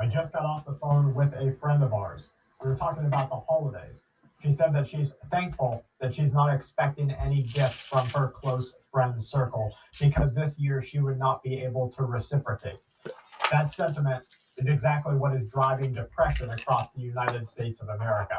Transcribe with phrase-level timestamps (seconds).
[0.00, 2.28] I just got off the phone with a friend of ours.
[2.62, 4.04] We were talking about the holidays.
[4.40, 9.20] She said that she's thankful that she's not expecting any gifts from her close friend
[9.20, 12.78] circle because this year she would not be able to reciprocate.
[13.50, 14.24] That sentiment
[14.56, 18.38] is exactly what is driving depression across the United States of America.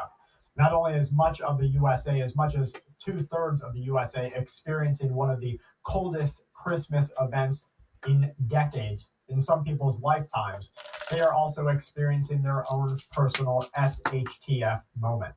[0.56, 2.72] Not only is much of the USA, as much as
[3.04, 7.68] two thirds of the USA, experiencing one of the coldest Christmas events
[8.06, 10.70] in decades, in some people's lifetimes,
[11.10, 15.34] they are also experiencing their own personal SHTF moment.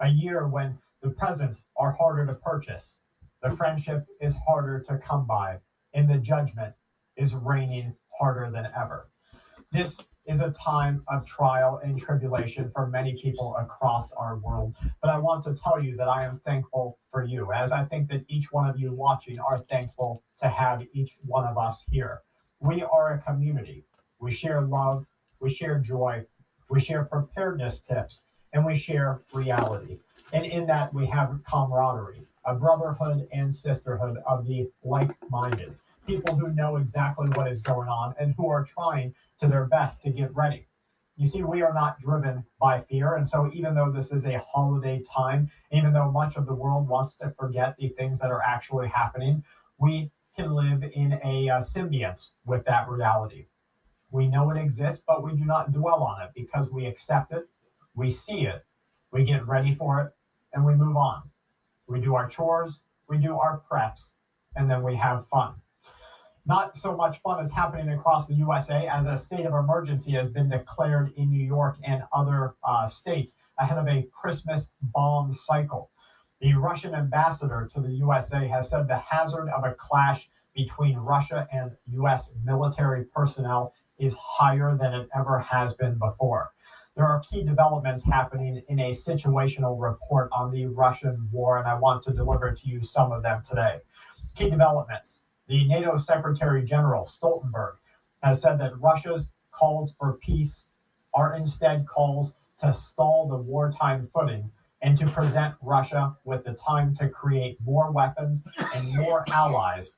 [0.00, 2.98] A year when the presents are harder to purchase,
[3.42, 5.58] the friendship is harder to come by,
[5.94, 6.74] and the judgment
[7.16, 9.08] is raining harder than ever.
[9.72, 14.74] This is a time of trial and tribulation for many people across our world.
[15.00, 18.08] But I want to tell you that I am thankful for you, as I think
[18.10, 22.22] that each one of you watching are thankful to have each one of us here.
[22.60, 23.84] We are a community.
[24.18, 25.04] We share love,
[25.40, 26.24] we share joy,
[26.70, 29.98] we share preparedness tips, and we share reality.
[30.32, 35.76] And in that, we have camaraderie, a brotherhood and sisterhood of the like minded,
[36.06, 40.02] people who know exactly what is going on and who are trying to their best
[40.02, 40.66] to get ready.
[41.16, 43.16] You see, we are not driven by fear.
[43.16, 46.88] And so, even though this is a holiday time, even though much of the world
[46.88, 49.42] wants to forget the things that are actually happening,
[49.78, 51.62] we can live in a uh,
[52.44, 53.46] with that reality.
[54.10, 57.48] We know it exists, but we do not dwell on it because we accept it,
[57.94, 58.64] we see it,
[59.12, 60.12] we get ready for it,
[60.52, 61.22] and we move on.
[61.88, 64.12] We do our chores, we do our preps,
[64.54, 65.54] and then we have fun.
[66.44, 70.30] Not so much fun is happening across the USA as a state of emergency has
[70.30, 75.90] been declared in New York and other uh, states ahead of a Christmas bomb cycle.
[76.40, 81.48] The Russian ambassador to the USA has said the hazard of a clash between Russia
[81.50, 86.52] and US military personnel is higher than it ever has been before.
[86.94, 91.78] There are key developments happening in a situational report on the Russian war, and I
[91.78, 93.80] want to deliver to you some of them today.
[94.34, 95.22] Key developments.
[95.46, 97.76] The NATO Secretary General Stoltenberg
[98.22, 100.66] has said that Russia's calls for peace
[101.14, 104.50] are instead calls to stall the wartime footing
[104.82, 108.44] and to present Russia with the time to create more weapons
[108.74, 109.96] and more allies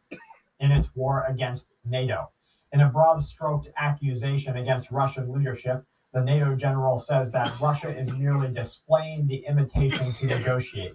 [0.60, 2.30] in its war against NATO.
[2.72, 8.10] In a broad stroked accusation against Russian leadership, the NATO general says that Russia is
[8.12, 10.94] merely displaying the invitation to negotiate.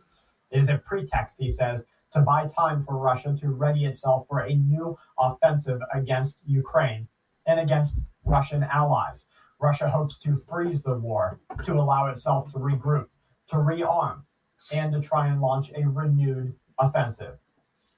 [0.52, 4.42] It is a pretext, he says, to buy time for Russia to ready itself for
[4.42, 7.08] a new offensive against Ukraine
[7.46, 9.26] and against Russian allies.
[9.60, 13.08] Russia hopes to freeze the war, to allow itself to regroup,
[13.50, 14.24] to rearm,
[14.72, 17.38] and to try and launch a renewed offensive.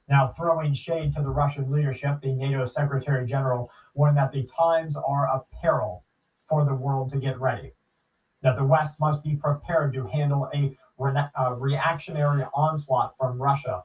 [0.08, 4.96] Now, throwing shade to the Russian leadership, the NATO Secretary General warned that the times
[4.96, 6.04] are a peril
[6.44, 7.74] for the world to get ready,
[8.42, 13.84] that the West must be prepared to handle a, re- a reactionary onslaught from Russia.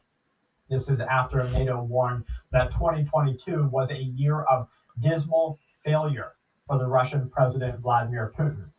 [0.69, 4.69] This is after NATO warned that 2022 was a year of
[4.99, 6.35] dismal failure
[6.67, 8.71] for the Russian President Vladimir Putin,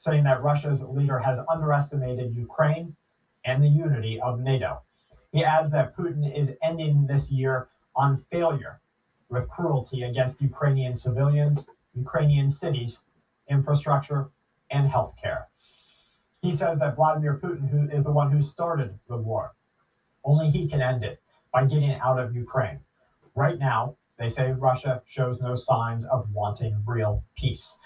[0.00, 2.96] saying that Russia's leader has underestimated Ukraine
[3.44, 4.80] and the unity of NATO.
[5.30, 8.80] He adds that Putin is ending this year on failure
[9.28, 13.00] with cruelty against Ukrainian civilians, Ukrainian cities,
[13.50, 14.30] infrastructure,
[14.70, 15.44] and healthcare.
[16.40, 19.52] He says that Vladimir Putin, who is the one who started the war,
[20.24, 21.20] only he can end it
[21.52, 22.80] by getting out of Ukraine.
[23.34, 27.78] Right now, they say Russia shows no signs of wanting real peace.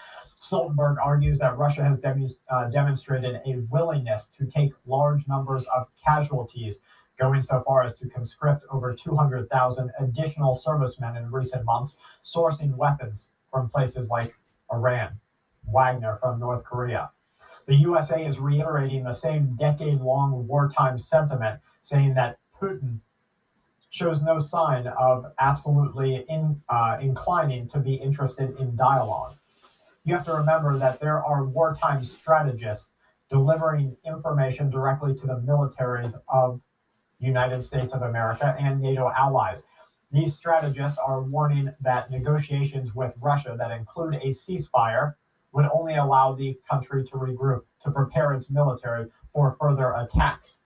[0.44, 5.88] Stoltenberg argues that Russia has dem- uh, demonstrated a willingness to take large numbers of
[5.97, 6.81] casualties,
[7.19, 13.31] going so far as to conscript over 200,000 additional servicemen in recent months, sourcing weapons
[13.50, 14.34] from places like
[14.71, 15.19] Iran,
[15.66, 17.11] Wagner from North Korea.
[17.65, 22.99] The USA is reiterating the same decade long wartime sentiment, saying that Putin
[23.88, 29.37] shows no sign of absolutely in, uh, inclining to be interested in dialogue.
[30.06, 32.91] You have to remember that there are wartime strategists
[33.31, 36.61] delivering information directly to the militaries of
[37.19, 39.65] United States of America and NATO allies.
[40.12, 45.15] These strategists are warning that negotiations with Russia that include a ceasefire
[45.53, 50.59] would only allow the country to regroup, to prepare its military for further attacks.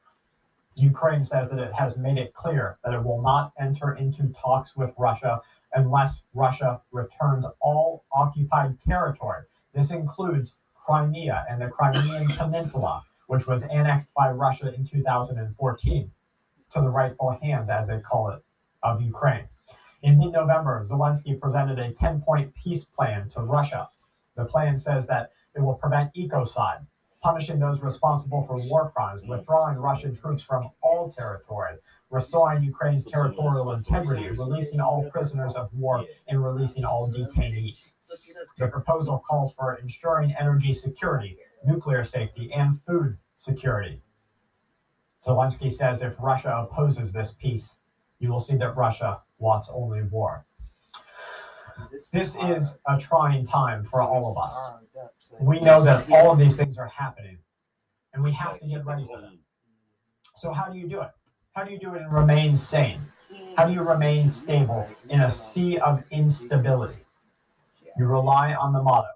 [0.78, 4.76] Ukraine says that it has made it clear that it will not enter into talks
[4.76, 5.40] with Russia
[5.75, 9.42] unless Russia returns all occupied territory.
[9.75, 16.10] This includes Crimea and the Crimean Peninsula, which was annexed by Russia in 2014
[16.72, 18.42] to the rightful hands, as they call it,
[18.82, 19.48] of Ukraine.
[20.02, 23.88] In mid November, Zelensky presented a 10 point peace plan to Russia.
[24.36, 26.86] The plan says that it will prevent ecocide,
[27.22, 31.76] punishing those responsible for war crimes, withdrawing Russian troops from all territory,
[32.10, 37.94] restoring Ukraine's territorial integrity, releasing all prisoners of war, and releasing all detainees.
[38.56, 44.00] The proposal calls for ensuring energy security, nuclear safety, and food security.
[45.24, 47.78] Zelensky says if Russia opposes this peace,
[48.20, 50.46] you will see that Russia wants only war.
[52.12, 54.70] This is a trying time for all of us.
[55.40, 57.38] We know that all of these things are happening,
[58.12, 59.38] and we have to get ready for them.
[60.34, 61.10] So, how do you do it?
[61.52, 63.00] How do you do it and remain sane?
[63.56, 66.98] How do you remain stable in a sea of instability?
[67.98, 69.08] You rely on the motto.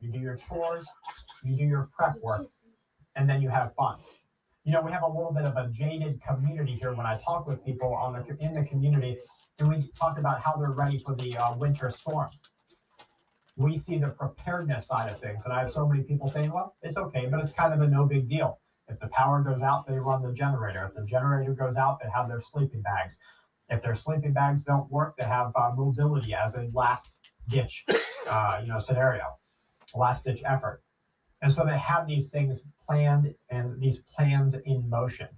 [0.00, 0.86] You do your chores,
[1.42, 2.46] you do your prep work,
[3.16, 3.98] and then you have fun.
[4.64, 7.46] You know, we have a little bit of a jaded community here when I talk
[7.48, 9.18] with people on the in the community,
[9.58, 12.28] and we talk about how they're ready for the uh, winter storm.
[13.58, 16.76] We see the preparedness side of things, and I have so many people saying, "Well,
[16.80, 19.86] it's okay, but it's kind of a no big deal." If the power goes out,
[19.86, 20.86] they run the generator.
[20.86, 23.18] If the generator goes out, they have their sleeping bags.
[23.68, 27.18] If their sleeping bags don't work, they have uh, mobility as a last
[27.48, 27.84] ditch,
[28.28, 29.24] uh, you know, scenario,
[29.94, 30.82] last ditch effort.
[31.42, 35.28] And so they have these things planned and these plans in motion.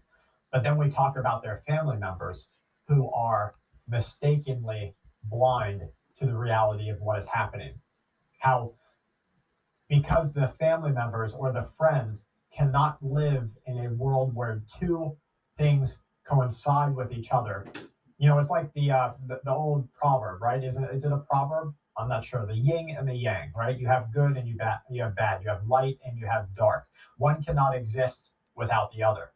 [0.52, 2.50] But then we talk about their family members
[2.86, 3.54] who are
[3.88, 4.94] mistakenly
[5.24, 5.82] blind
[6.18, 7.80] to the reality of what is happening.
[8.40, 8.72] How,
[9.88, 15.16] because the family members or the friends cannot live in a world where two
[15.56, 17.66] things coincide with each other.
[18.18, 20.62] You know, it's like the uh, the, the old proverb, right?
[20.62, 21.74] Isn't is it a proverb?
[21.98, 22.46] I'm not sure.
[22.46, 23.78] The yin and the yang, right?
[23.78, 24.78] You have good and you bad.
[24.90, 25.42] You have bad.
[25.42, 26.86] You have light and you have dark.
[27.18, 29.32] One cannot exist without the other.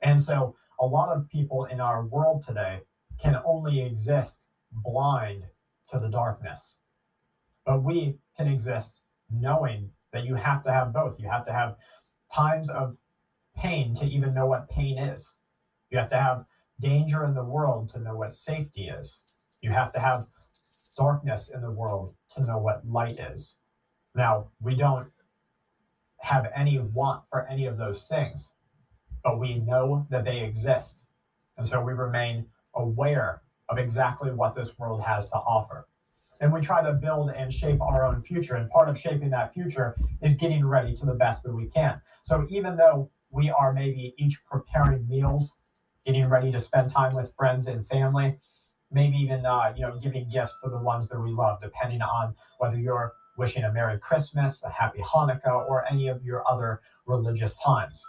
[0.00, 2.80] And so, a lot of people in our world today
[3.20, 5.44] can only exist blind
[5.92, 6.78] to the darkness.
[7.64, 11.18] But we can exist knowing that you have to have both.
[11.18, 11.76] You have to have
[12.34, 12.96] times of
[13.56, 15.34] pain to even know what pain is.
[15.90, 16.44] You have to have
[16.80, 19.22] danger in the world to know what safety is.
[19.60, 20.26] You have to have
[20.96, 23.56] darkness in the world to know what light is.
[24.14, 25.08] Now, we don't
[26.18, 28.54] have any want for any of those things,
[29.24, 31.06] but we know that they exist.
[31.56, 35.86] And so we remain aware of exactly what this world has to offer.
[36.42, 38.56] And we try to build and shape our own future.
[38.56, 42.00] And part of shaping that future is getting ready to the best that we can.
[42.22, 45.54] So even though we are maybe each preparing meals,
[46.04, 48.36] getting ready to spend time with friends and family,
[48.90, 52.34] maybe even uh, you know giving gifts to the ones that we love, depending on
[52.58, 57.54] whether you're wishing a Merry Christmas, a Happy Hanukkah, or any of your other religious
[57.54, 58.04] times.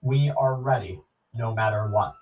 [0.00, 1.00] We are ready
[1.34, 2.14] no matter what.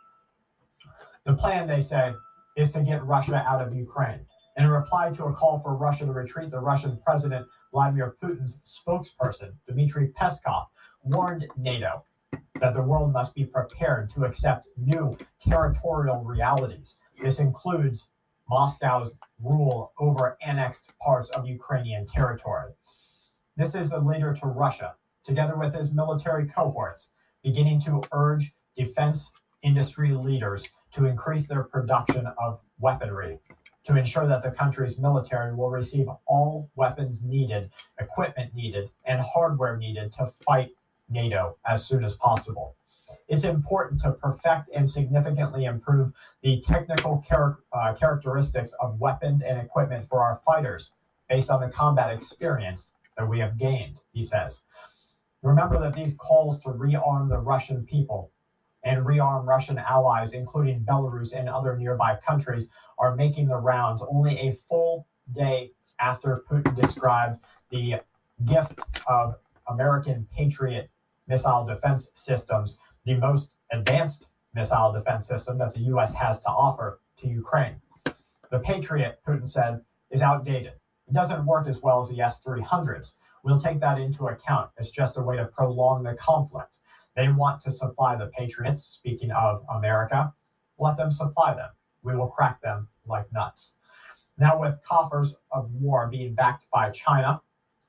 [1.24, 2.12] The plan, they say,
[2.56, 4.26] is to get Russia out of Ukraine.
[4.60, 9.54] In reply to a call for Russia to retreat, the Russian President Vladimir Putin's spokesperson,
[9.66, 10.66] Dmitry Peskov,
[11.02, 12.04] warned NATO
[12.60, 18.08] that the world must be prepared to accept new territorial realities this includes
[18.50, 22.72] Moscow's rule over annexed parts of Ukrainian territory.
[23.56, 27.12] This is the leader to Russia, together with his military cohorts,
[27.42, 33.38] beginning to urge defense industry leaders to increase their production of weaponry
[33.84, 39.76] to ensure that the country's military will receive all weapons needed, equipment needed, and hardware
[39.76, 40.70] needed to fight
[41.08, 42.76] NATO as soon as possible
[43.28, 46.12] it's important to perfect and significantly improve
[46.42, 50.92] the technical char- uh, characteristics of weapons and equipment for our fighters
[51.28, 54.62] based on the combat experience that we have gained, he says.
[55.42, 58.30] Remember that these calls to rearm the Russian people
[58.82, 64.38] and rearm Russian allies, including Belarus and other nearby countries, are making the rounds only
[64.38, 67.96] a full day after Putin described the
[68.44, 69.36] gift of
[69.68, 70.90] American Patriot
[71.28, 77.00] missile defense systems the most advanced missile defense system that the US has to offer
[77.18, 77.80] to Ukraine.
[78.50, 80.72] The Patriot, Putin said, is outdated.
[81.06, 83.14] It doesn't work as well as the S 300s.
[83.42, 84.70] We'll take that into account.
[84.76, 86.78] It's just a way to prolong the conflict.
[87.20, 90.32] They want to supply the Patriots, speaking of America.
[90.78, 91.68] Let them supply them.
[92.02, 93.74] We will crack them like nuts.
[94.38, 97.42] Now, with coffers of war being backed by China,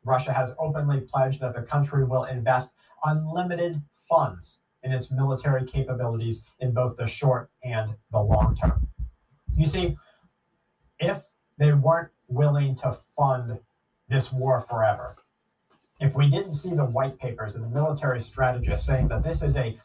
[0.04, 2.72] Russia has openly pledged that the country will invest
[3.06, 8.86] unlimited funds in its military capabilities in both the short and the long term.
[9.54, 9.98] You see,
[11.00, 11.24] if
[11.58, 13.60] they weren't willing to fund
[14.10, 15.16] this war forever,
[16.02, 19.56] if we didn't see the white papers and the military strategists saying that this is
[19.56, 19.80] a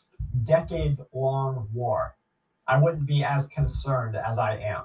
[0.44, 2.16] decades long war,
[2.66, 4.84] I wouldn't be as concerned as I am.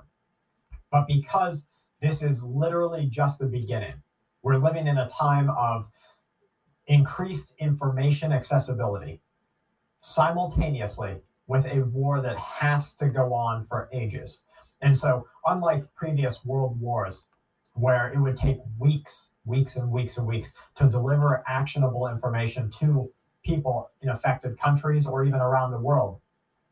[0.92, 1.66] But because
[2.02, 3.96] this is literally just the beginning,
[4.44, 5.88] We're living in a time of
[6.88, 9.22] increased information accessibility
[10.02, 14.42] simultaneously with a war that has to go on for ages.
[14.82, 17.28] And so, unlike previous world wars,
[17.76, 23.12] where it would take weeks, weeks and weeks and weeks to deliver actionable information to
[23.44, 26.20] people in affected countries or even around the world,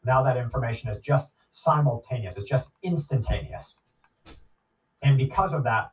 [0.06, 3.80] now that information is just simultaneous, it's just instantaneous.
[5.02, 5.92] And because of that,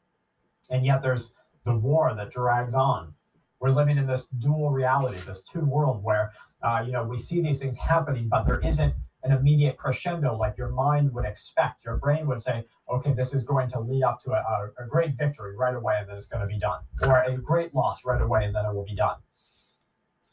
[0.70, 1.32] and yet there's
[1.64, 3.14] the war that drags on.
[3.60, 7.40] We're living in this dual reality, this two world where uh, you know we see
[7.40, 11.84] these things happening, but there isn't an immediate crescendo like your mind would expect.
[11.84, 15.16] Your brain would say, okay, this is going to lead up to a, a, great
[15.16, 18.20] victory right away, and then it's going to be done, or a great loss right
[18.20, 19.16] away, and then it will be done.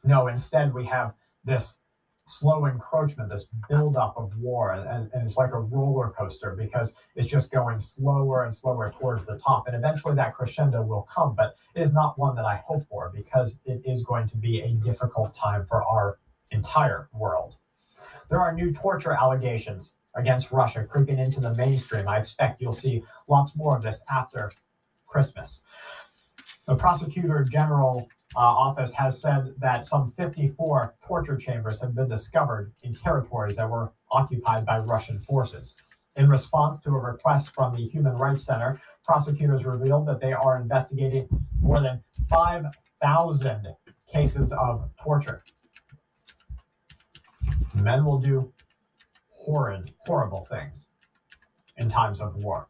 [0.04, 1.80] No, instead we have this
[2.26, 7.28] slow encroachment, this buildup of war, and, and it's like a roller coaster because it's
[7.28, 9.68] just going slower and slower towards the top.
[9.68, 13.12] And eventually that crescendo will come, but it is not one that I hope for
[13.14, 16.20] because it is going to be a difficult time for our
[16.52, 17.58] entire world.
[18.30, 22.08] There are new torture allegations against Russia creeping into the mainstream.
[22.08, 24.52] I expect you'll see lots more of this after
[25.08, 25.64] Christmas.
[26.66, 32.72] The prosecutor general uh, office has said that some 54 torture chambers have been discovered
[32.84, 35.76] in territories that were occupied by Russian forces.
[36.16, 40.58] In response to a request from the Human Rights Center, prosecutors revealed that they are
[40.58, 41.28] investigating
[41.60, 43.68] more than 5,000
[44.08, 45.44] cases of torture.
[47.76, 48.53] Men will do
[49.44, 50.88] horrid, horrible things
[51.78, 52.70] in times of war.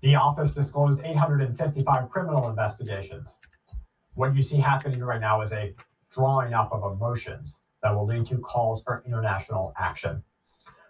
[0.00, 3.36] The office disclosed 855 criminal investigations.
[4.14, 5.74] What you see happening right now is a
[6.12, 10.22] drawing up of emotions that will lead to calls for international action.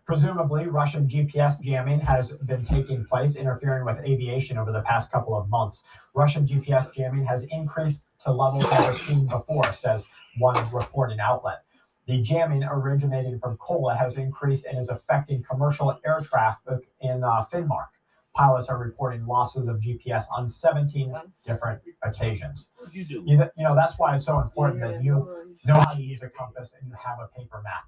[0.05, 5.37] Presumably, Russian GPS jamming has been taking place, interfering with aviation over the past couple
[5.37, 5.83] of months.
[6.15, 10.07] Russian GPS jamming has increased to levels never seen before, says
[10.39, 11.63] one reporting outlet.
[12.09, 17.45] The jamming originating from Kola has increased and is affecting commercial air traffic in uh,
[17.53, 17.89] Finnmark.
[18.35, 21.15] Pilots are reporting losses of GPS on 17
[21.47, 22.71] different occasions.
[22.93, 23.23] You do.
[23.27, 25.29] You, you know, that's why it's so important that you
[25.67, 27.85] know how to use a compass and you have a paper map.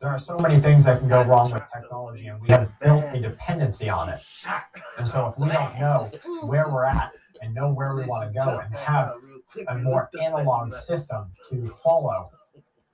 [0.00, 3.04] There are so many things that can go wrong with technology, and we have built
[3.12, 4.20] a dependency on it.
[4.96, 6.10] And so, if we don't know
[6.46, 9.12] where we're at and know where we want to go and have
[9.66, 12.30] a more analog system to follow,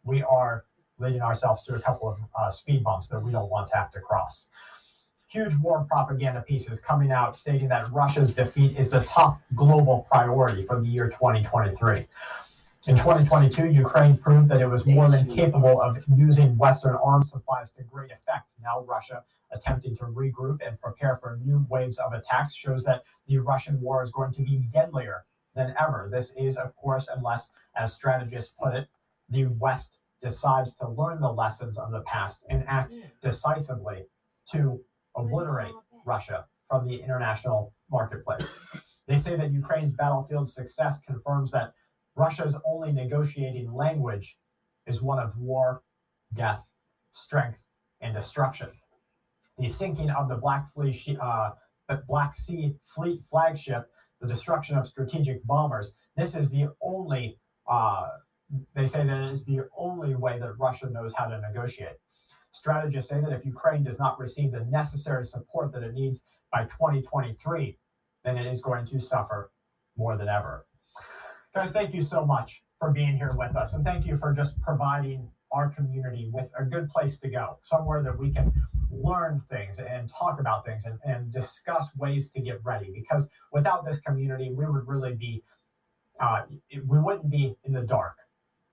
[0.04, 0.64] we are
[0.98, 3.90] leading ourselves to a couple of uh, speed bumps that we don't want to have
[3.92, 4.48] to cross.
[5.28, 10.64] Huge war propaganda pieces coming out stating that Russia's defeat is the top global priority
[10.64, 12.06] for the year 2023.
[12.86, 17.70] In 2022, Ukraine proved that it was more than capable of using Western arms supplies
[17.72, 18.46] to great effect.
[18.62, 23.38] Now, Russia, attempting to regroup and prepare for new waves of attacks, shows that the
[23.38, 26.10] Russian war is going to be deadlier than ever.
[26.12, 28.86] This is, of course, unless, as strategists put it,
[29.28, 34.04] the West decides to learn the lessons of the past and act decisively
[34.50, 34.80] to
[35.16, 38.58] obliterate Russia from the international marketplace.
[39.06, 41.72] They say that Ukraine's battlefield success confirms that
[42.16, 44.38] Russia's only negotiating language
[44.86, 45.82] is one of war,
[46.32, 46.64] death,
[47.10, 47.64] strength,
[48.00, 48.70] and destruction.
[49.58, 51.50] The sinking of the Black, Fleet, uh,
[52.08, 53.86] Black Sea Fleet flagship,
[54.20, 57.38] the destruction of strategic bombers, this is the only,
[57.68, 58.08] uh,
[58.74, 61.96] they say that is the only way that Russia knows how to negotiate.
[62.50, 66.64] Strategists say that if Ukraine does not receive the necessary support that it needs by
[66.64, 67.76] 2023,
[68.24, 69.50] then it is going to suffer
[69.96, 70.66] more than ever.
[71.54, 73.74] Guys, thank you so much for being here with us.
[73.74, 78.02] And thank you for just providing our community with a good place to go, somewhere
[78.02, 78.52] that we can
[78.90, 82.90] learn things and talk about things and, and discuss ways to get ready.
[82.92, 85.42] Because without this community, we would really be,
[86.20, 86.42] uh,
[86.86, 88.16] we wouldn't be in the dark,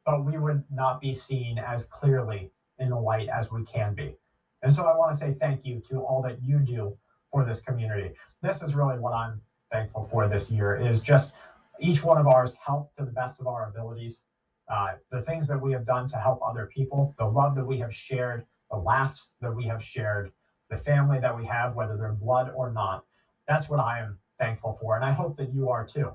[0.05, 4.15] but we would not be seen as clearly in the light as we can be.
[4.63, 6.97] And so I want to say thank you to all that you do
[7.31, 8.11] for this community.
[8.41, 9.41] This is really what I'm
[9.71, 11.33] thankful for this year is just
[11.79, 14.23] each one of ours health to the best of our abilities,
[14.67, 17.79] uh, the things that we have done to help other people, the love that we
[17.79, 20.31] have shared, the laughs that we have shared,
[20.69, 23.03] the family that we have, whether they're blood or not.
[23.47, 24.95] That's what I am thankful for.
[24.95, 26.13] And I hope that you are too.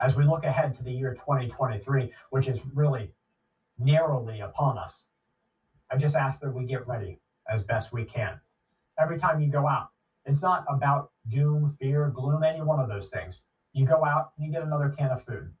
[0.00, 3.10] As we look ahead to the year 2023, which is really
[3.78, 5.08] narrowly upon us,
[5.90, 8.40] I just ask that we get ready as best we can.
[8.98, 9.88] Every time you go out,
[10.24, 13.44] it's not about doom, fear, gloom, any one of those things.
[13.72, 15.52] You go out and you get another can of food.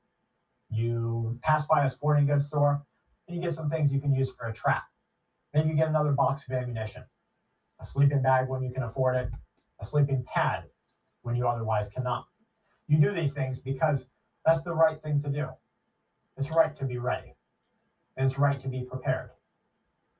[0.70, 2.82] You pass by a sporting goods store
[3.26, 4.84] and you get some things you can use for a trap.
[5.52, 7.04] Maybe you get another box of ammunition,
[7.80, 9.28] a sleeping bag when you can afford it,
[9.80, 10.64] a sleeping pad
[11.22, 12.26] when you otherwise cannot.
[12.86, 14.06] You do these things because
[14.44, 15.48] that's the right thing to do.
[16.36, 17.34] It's right to be ready,
[18.16, 19.30] and it's right to be prepared.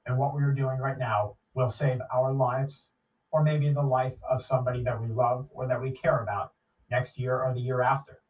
[0.07, 2.91] And what we are doing right now will save our lives,
[3.31, 6.53] or maybe the life of somebody that we love or that we care about
[6.91, 8.21] next year or the year after.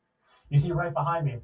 [0.48, 1.38] You see, right behind me,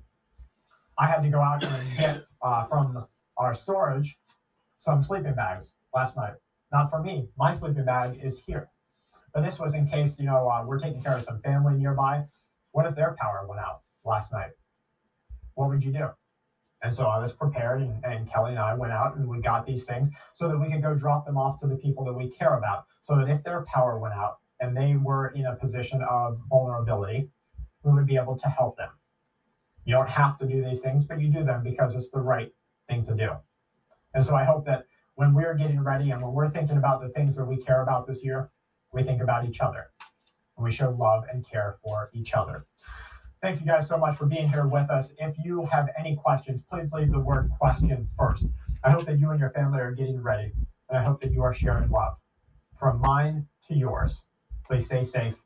[0.99, 4.19] I had to go out and get uh, from our storage
[4.77, 6.35] some sleeping bags last night.
[6.73, 7.29] Not for me.
[7.37, 8.71] My sleeping bag is here.
[9.35, 12.25] But this was in case, you know, uh, we're taking care of some family nearby.
[12.73, 14.51] What if their power went out last night?
[15.55, 16.11] What would you do?
[16.83, 19.67] And so I was prepared, and, and, Kelly and I went out and we got
[19.67, 22.31] these things so that we could go drop them off to the people that we
[22.31, 22.87] care about.
[23.03, 27.29] So that if their power went out and they were in a position of vulnerability,
[27.83, 28.91] we would be able to help them.
[29.85, 32.53] You don't have to do these things, but you do them because it's the right
[32.89, 33.31] thing to do.
[34.15, 37.09] And so I hope that when we're getting ready and when we're thinking about the
[37.11, 38.51] things that we care about this year,
[38.93, 39.91] we think about each other
[40.57, 42.67] and we show love and care for each other.
[43.43, 45.15] Thank you guys so much for being here with us.
[45.17, 48.45] If you have any questions, please leave the word question first.
[48.85, 50.53] I hope that you and your family are getting ready,
[50.91, 52.17] and I hope that you are sharing love.
[52.79, 54.27] From mine to yours,
[54.67, 55.37] please stay safe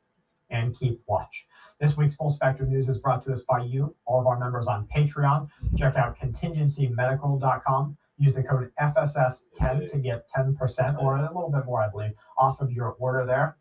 [0.49, 1.47] and keep watch.
[1.79, 4.67] This week's Full Spectrum News is brought to us by you, all of our members
[4.67, 5.47] on Patreon.
[5.77, 7.97] Check out contingencymedical.com.
[8.17, 12.59] Use the code FSS10 to get 10% or a little bit more, I believe, off
[12.59, 13.55] of your order there.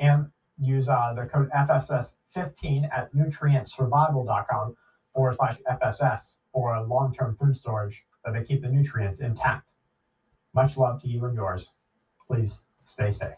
[0.00, 0.26] And
[0.60, 4.76] use uh, the code FSS15 at nutrientsurvival.com
[5.14, 9.72] forward slash FSS for long term food storage that they keep the nutrients intact.
[10.54, 11.72] Much love to you and yours.
[12.26, 13.34] Please stay safe.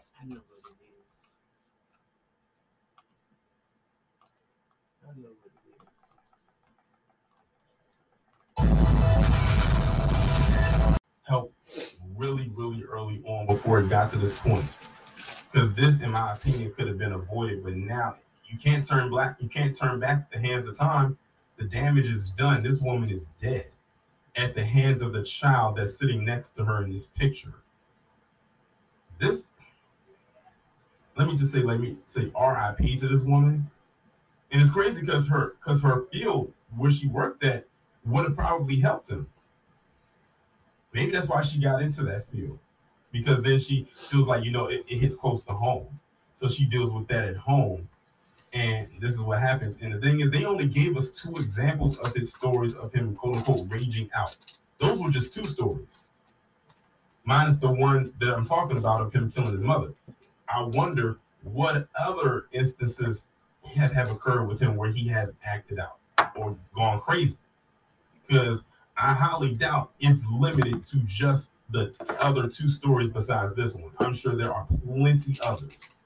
[11.27, 11.53] Help
[12.17, 14.65] really, really early on before it got to this point
[15.51, 17.63] because this, in my opinion, could have been avoided.
[17.63, 18.15] But now
[18.47, 21.17] you can't turn black, you can't turn back the hands of time.
[21.57, 22.63] The damage is done.
[22.63, 23.71] This woman is dead
[24.35, 27.53] at the hands of the child that's sitting next to her in this picture.
[29.19, 29.45] This,
[31.15, 32.97] let me just say, let me say R.I.P.
[32.97, 33.69] to this woman.
[34.51, 37.67] And it's crazy because her because her field where she worked at
[38.05, 39.27] would have probably helped him.
[40.93, 42.59] Maybe that's why she got into that field
[43.11, 45.87] because then she feels like you know it, it hits close to home.
[46.33, 47.87] So she deals with that at home.
[48.53, 49.77] And this is what happens.
[49.81, 53.15] And the thing is they only gave us two examples of his stories of him
[53.15, 54.35] quote unquote raging out.
[54.79, 55.99] Those were just two stories.
[57.23, 59.93] Minus the one that i'm talking about of him killing his mother.
[60.49, 63.25] I wonder what other instances
[63.75, 65.97] have, have occurred with him where he has acted out
[66.35, 67.37] or gone crazy.
[68.27, 68.63] Because
[68.97, 73.91] i highly doubt it's limited to just the other two stories besides this one.
[73.99, 75.97] I'm sure there are plenty others.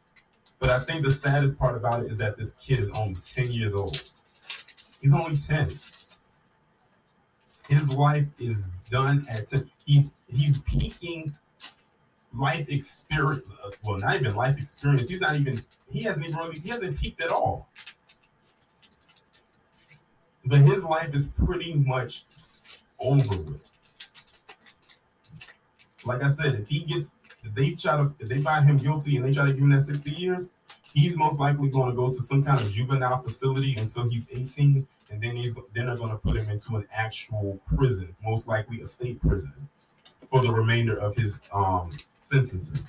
[0.60, 3.52] But I think the saddest part about it is that this kid is only 10
[3.52, 4.02] years old.
[5.02, 5.80] He's only 10.
[7.68, 9.70] His life is done at 10.
[9.86, 11.36] He's he's peaking
[12.38, 13.44] life experience.
[13.84, 15.08] Well, not even life experience.
[15.08, 17.70] He's not even, he hasn't even really, he hasn't peaked at all.
[20.46, 22.26] But his life is pretty much
[23.00, 23.75] over with
[26.06, 27.14] like I said, if he gets,
[27.44, 29.70] if they try to, if they find him guilty and they try to give him
[29.72, 30.50] that 60 years,
[30.94, 34.88] he's most likely going to go to some kind of juvenile facility until he's 18,
[35.12, 38.82] and then he's then they're going to put him into an actual prison, most likely
[38.82, 39.54] a state prison,
[40.30, 42.84] for the remainder of his um sentencing.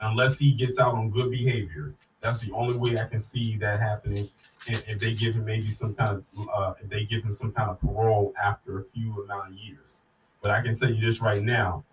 [0.00, 3.80] Unless he gets out on good behavior, that's the only way I can see that
[3.80, 4.28] happening.
[4.68, 7.52] And if they give him maybe some kind of, uh, if they give him some
[7.52, 10.00] kind of parole after a few amount of years.
[10.40, 11.84] But I can tell you this right now: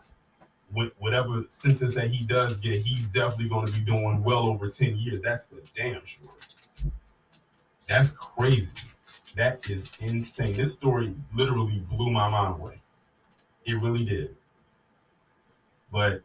[0.72, 4.96] whatever sentence that he does get, he's definitely going to be doing well over 10
[4.96, 5.22] years.
[5.22, 6.30] That's for damn sure.
[7.88, 8.78] That's crazy.
[9.36, 10.54] That is insane.
[10.54, 12.82] This story literally blew my mind away.
[13.66, 14.36] It really did.
[15.92, 16.22] But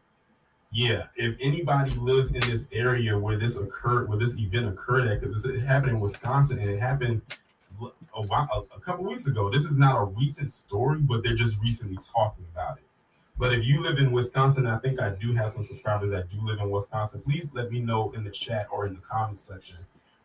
[0.71, 5.21] yeah, if anybody lives in this area where this occurred, where this event occurred at,
[5.21, 7.21] because it happened in Wisconsin and it happened
[8.15, 9.49] a, while, a couple weeks ago.
[9.49, 12.84] This is not a recent story, but they're just recently talking about it.
[13.37, 16.37] But if you live in Wisconsin, I think I do have some subscribers that do
[16.41, 17.21] live in Wisconsin.
[17.21, 19.77] Please let me know in the chat or in the comments section.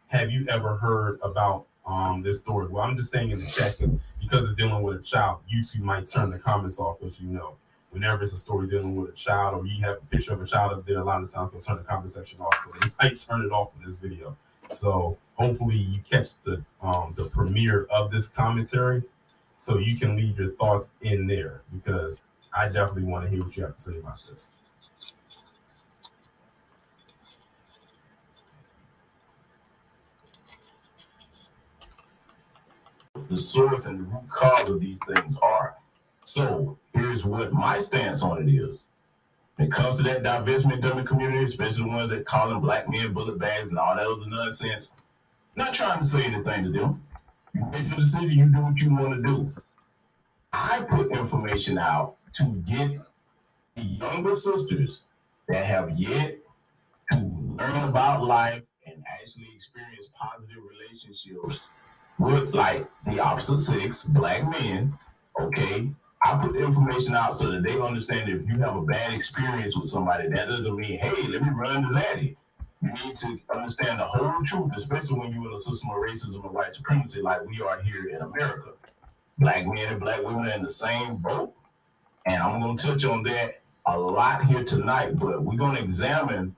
[0.08, 2.68] Have you ever heard about um, this story?
[2.68, 5.80] Well, I'm just saying in the chat because because it's dealing with a child, YouTube
[5.80, 7.56] might turn the comments off, as you know.
[7.90, 10.46] Whenever it's a story dealing with a child, or you have a picture of a
[10.46, 12.54] child up there, a lot of times they'll turn the comment section off.
[12.64, 14.36] So they might turn it off in this video.
[14.68, 19.02] So hopefully you catch the um, the premiere of this commentary,
[19.56, 22.22] so you can leave your thoughts in there because
[22.54, 24.50] I definitely want to hear what you have to say about this.
[33.30, 35.76] the source and the root cause of these things are.
[36.24, 38.86] So here's what my stance on it is.
[39.56, 42.90] When it comes to that divestment dummy community, especially the ones that call them black
[42.90, 44.94] men bullet bags and all that other nonsense,
[45.54, 47.02] not trying to say anything to them.
[47.54, 49.52] You make your decision, you do what you want to do.
[50.52, 52.90] I put information out to get
[53.76, 55.00] the younger sisters
[55.48, 56.38] that have yet
[57.10, 61.68] to learn about life and actually experience positive relationships
[62.18, 64.96] with like the opposite sex, black men,
[65.40, 65.90] okay,
[66.22, 69.88] I put information out so that they understand if you have a bad experience with
[69.88, 72.36] somebody, that doesn't mean, hey, let me run to Zaddy.
[72.82, 76.44] You need to understand the whole truth, especially when you're in a system of racism
[76.44, 78.70] and white supremacy like we are here in America.
[79.38, 81.54] Black men and black women are in the same boat.
[82.26, 85.82] And I'm going to touch on that a lot here tonight, but we're going to
[85.82, 86.54] examine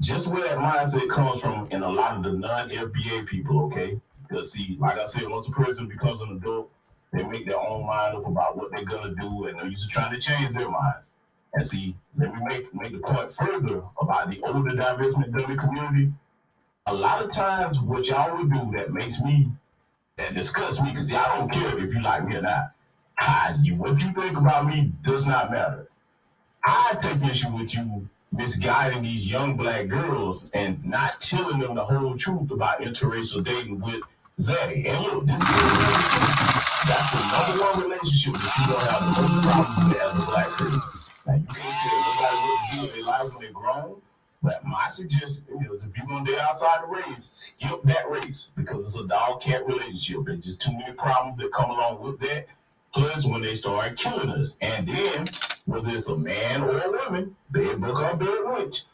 [0.00, 3.98] just where that mindset comes from in a lot of the non FBA people, okay?
[4.28, 6.70] Because, see, like I said, once a person becomes an adult,
[7.12, 9.88] they make their own mind up about what they're gonna do, and they're used to
[9.88, 11.10] trying to change their minds.
[11.54, 16.12] And see, let me make make the point further about the older divestment dummy community.
[16.86, 19.50] A lot of times, what y'all would do that makes me
[20.16, 22.72] that disgusts me, because I don't care if you like me or not.
[23.18, 25.88] I, what you think about me does not matter.
[26.64, 31.84] I take issue with you misguiding these young black girls and not telling them the
[31.84, 34.00] whole truth about interracial dating with
[34.40, 34.86] Zaddy.
[34.86, 39.48] And look, this is that's the number one relationship that you don't have the most
[39.48, 40.80] problems with as a black person.
[41.26, 44.02] Now you can't tell nobody what to do in their life when they're grown.
[44.42, 48.84] But my suggestion is if you're gonna date outside the race, skip that race because
[48.84, 50.26] it's a dog cat relationship.
[50.26, 52.46] There's just too many problems that come along with that.
[52.96, 55.26] Plus, when they start killing us, and then
[55.66, 58.84] whether it's a man or a woman, bed book or bed witch,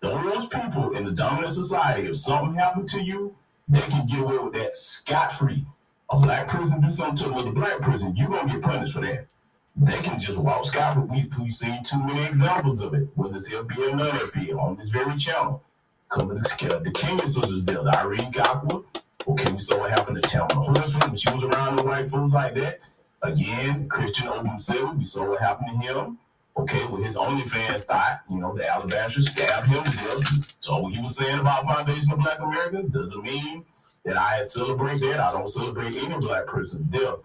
[0.00, 3.36] those people in the dominant society, if something happened to you,
[3.68, 5.64] they can get away with that scot free
[6.10, 9.26] a black person do something to another black person, you're gonna get punished for that.
[9.74, 11.28] They can just walk scot free.
[11.38, 14.88] We've seen too many examples of it, whether it's FBA or non FBA on this
[14.88, 15.62] very channel.
[16.08, 18.84] Coming to the Kenya sisters deal, Irene Kakwa.
[19.26, 22.32] Okay, we saw what happened to Tamara Horsford when she was around the white folks
[22.32, 22.78] like that.
[23.22, 26.18] Again, Christian Open Seven, we saw what happened to him.
[26.58, 30.54] Okay, with his OnlyFans thought, you know, the Alabaster stabbed him death.
[30.60, 33.64] So what he was saying about Foundation of Black America doesn't mean
[34.06, 35.20] that I celebrate that.
[35.20, 37.16] I don't celebrate any black person death.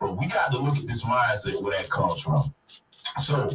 [0.00, 2.54] But we got to look at this mindset where that comes from.
[3.18, 3.50] So,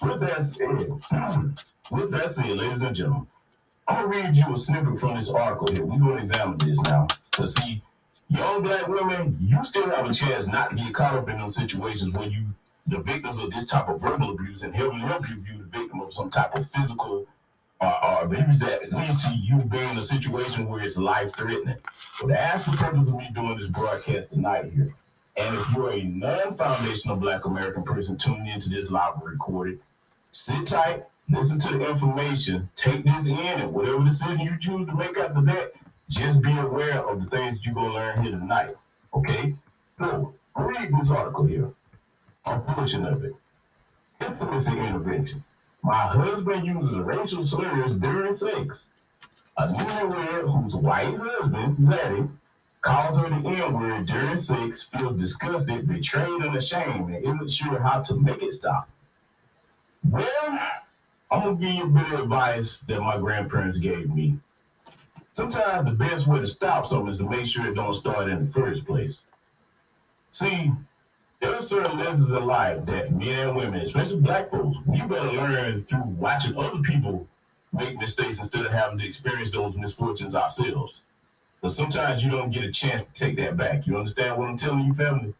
[0.00, 0.68] with that said,
[1.90, 3.26] with that said, ladies and gentlemen,
[3.86, 5.84] I'm gonna read you a snippet from this article here.
[5.84, 7.82] We're gonna examine this now to see
[8.30, 11.56] young black women, you still have a chance not to get caught up in those
[11.56, 12.46] situations where you
[12.86, 16.00] the victims of this type of verbal abuse and helping help you view the victim
[16.00, 17.26] of some type of physical
[17.80, 21.76] are, are abuse that leads to you being in a situation where it's life threatening.
[22.18, 24.94] So that's the purpose of me doing this broadcast tonight here.
[25.36, 29.80] And if you're a non-foundational Black American person tuning into this live recorded,
[30.30, 34.94] sit tight, listen to the information, take this in, and whatever decision you choose to
[34.94, 35.72] make after that,
[36.10, 38.72] just be aware of the things you're gonna learn here tonight.
[39.14, 39.54] Okay?
[39.98, 41.70] So read this article here.
[42.46, 43.34] A portion of it.
[44.20, 45.44] Intimacy intervention.
[45.82, 48.88] My husband uses racial slurs during sex.
[49.56, 52.28] A newlywed whose white husband, Zaddy,
[52.80, 57.78] calls her the N word during sex, feels disgusted, betrayed, and ashamed, and isn't sure
[57.80, 58.88] how to make it stop.
[60.02, 60.58] Well,
[61.30, 64.38] I'm gonna give you a bit of advice that my grandparents gave me.
[65.40, 68.44] Sometimes the best way to stop something is to make sure it don't start in
[68.44, 69.20] the first place.
[70.32, 70.70] See,
[71.40, 75.32] there are certain lessons in life that men and women, especially black folks, we better
[75.32, 77.26] learn through watching other people
[77.72, 81.04] make mistakes instead of having to experience those misfortunes ourselves.
[81.62, 83.86] But sometimes you don't get a chance to take that back.
[83.86, 85.32] You understand what I'm telling you, family?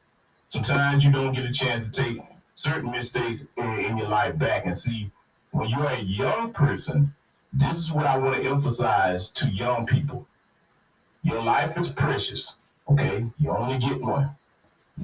[0.49, 2.23] Sometimes you don't get a chance to take
[2.55, 5.11] certain mistakes in, in your life back and see
[5.51, 7.15] when you're a young person,
[7.53, 10.27] this is what I want to emphasize to young people.
[11.23, 12.55] Your life is precious,
[12.89, 13.27] okay?
[13.39, 14.35] You only get one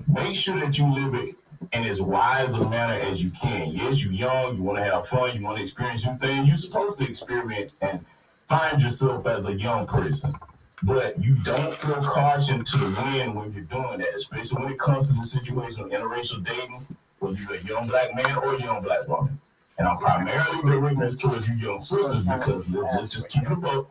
[0.08, 1.34] make sure that you live it
[1.72, 3.72] in as wise a manner as you can.
[3.72, 6.46] Yes, you're young, you want to have fun, you want to experience new things.
[6.46, 8.04] You're supposed to experience and
[8.46, 10.34] find yourself as a young person.
[10.82, 14.78] But you don't throw caution to the wind when you're doing that, especially when it
[14.78, 16.86] comes to the situation of interracial dating,
[17.18, 19.40] whether you're a young black man or a young black woman.
[19.78, 23.90] And I'm primarily directing this towards you young sisters because let's just keep it up.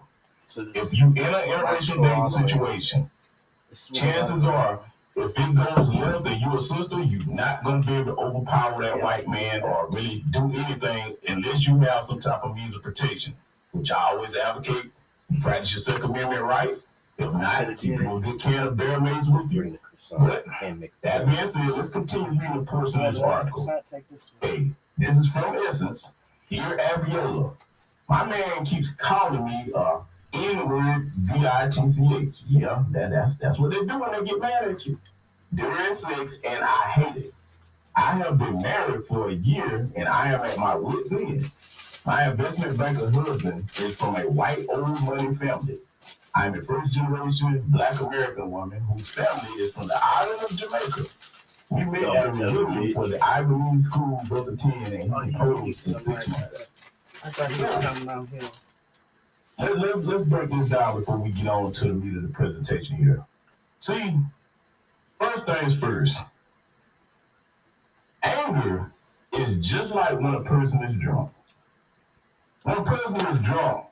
[0.55, 3.09] If you in an interracial dating situation,
[3.93, 4.79] chances are
[5.15, 8.81] if it goes left and you're a sister, you're not gonna be able to overpower
[8.81, 12.83] that white man or really do anything unless you have some type of means of
[12.83, 13.33] protection,
[13.71, 14.91] which I always advocate.
[15.29, 16.87] You practice your Second Amendment rights.
[17.17, 19.61] If not, keep a good can of bear mace with you.
[19.61, 20.45] Bring the croissant But
[21.01, 23.65] that being said, let's continue reading the portion of this article.
[23.65, 24.51] Croissant, take this one.
[24.51, 26.11] Hey, this is from Essence.
[26.49, 27.55] Here, Abiola.
[28.07, 29.99] My man keeps calling me uh
[30.33, 32.43] N-word B-I-T-C-H.
[32.47, 34.99] Yeah, that, that's that's what they do when they get mad at you.
[35.53, 37.33] During sex, and I hate it.
[37.95, 41.49] I have been married for a year, and I am at my wits' end.
[42.05, 45.79] My investment banker husband is from a white old money family.
[46.35, 51.05] I'm a first generation black American woman whose family is from the island of Jamaica.
[51.69, 55.87] We met at a reunion for the Ivy League School Brother 10 and he proposed
[55.87, 56.69] in six months.
[57.23, 58.49] I thought he was talking about him.
[59.57, 62.29] Let, let, let's break this down before we get on to the meat of the
[62.29, 63.25] presentation here.
[63.79, 64.15] See,
[65.19, 66.17] first things first,
[68.21, 68.91] anger
[69.33, 71.31] is just like when a person is drunk.
[72.63, 73.85] When a person is drunk,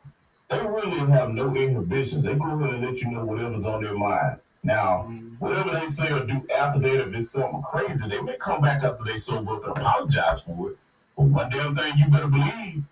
[0.49, 2.23] they really have no inhibitions.
[2.23, 4.39] They go ahead and let you know whatever's on their mind.
[4.63, 5.03] Now,
[5.39, 8.83] whatever they say or do after that, if it's something crazy, they may come back
[8.83, 10.77] after they sober up and apologize for it.
[11.17, 12.83] But one damn thing you better believe,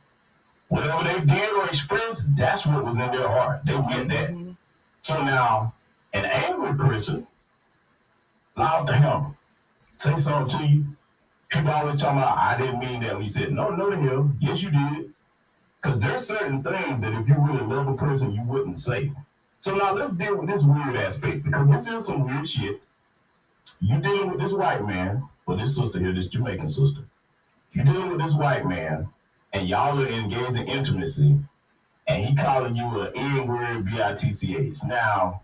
[0.68, 3.62] whatever they did or expressed, that's what was in their heart.
[3.66, 4.56] They get that.
[5.02, 5.74] So now,
[6.14, 7.26] an angry person,
[8.58, 9.38] loud to him,
[9.96, 10.86] say something to you.
[11.50, 13.18] People always talking about, I didn't mean that.
[13.18, 14.38] We said, no, no to him.
[14.40, 15.14] Yes, you did.
[15.82, 19.12] Because there's certain things that if you really love a person, you wouldn't say.
[19.62, 22.82] So now let's deal with this weird aspect because this is some weird shit.
[23.80, 27.02] You dealing with this white man, or this sister here, this Jamaican sister.
[27.70, 29.08] You dealing with this white man,
[29.54, 31.38] and y'all are engaged in intimacy,
[32.08, 34.78] and he calling you an N-word B-I-T-C-H.
[34.84, 35.44] Now,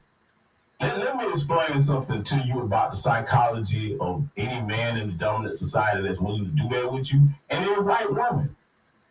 [0.82, 5.13] let, let me explain something to you about the psychology of any man in the
[5.13, 8.56] dominant society that's willing to do that with you, and any white woman.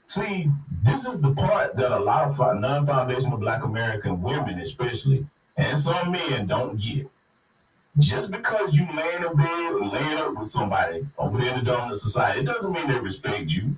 [0.07, 0.49] See,
[0.85, 6.13] this is the part that a lot of non-foundational Black American women, especially, and some
[6.13, 7.11] men, don't get.
[7.99, 11.65] Just because you laying in a bed laying up with somebody over there in the
[11.65, 13.77] dominant society, it doesn't mean they respect you.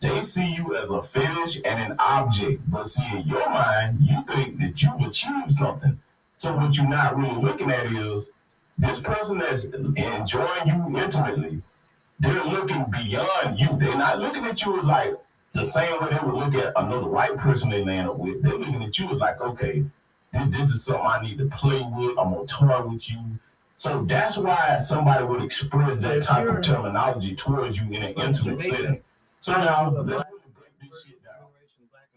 [0.00, 2.68] They see you as a fetish and an object.
[2.68, 6.00] But see, in your mind, you think that you've achieved something.
[6.38, 8.30] So what you're not really looking at is
[8.78, 11.62] this person that's enjoying you intimately,
[12.20, 13.68] they're looking beyond you.
[13.78, 15.14] They're not looking at you as like
[15.52, 18.42] the same way they would look at another white person they land up with.
[18.42, 19.84] They're looking at you as like, okay,
[20.32, 22.18] this, is something I need to play with.
[22.18, 23.18] I'm gonna toy with you.
[23.76, 28.60] So that's why somebody would express that type of terminology towards you in an intimate
[28.60, 29.00] setting.
[29.40, 31.46] So now let's break this shit down.
[31.92, 32.08] Black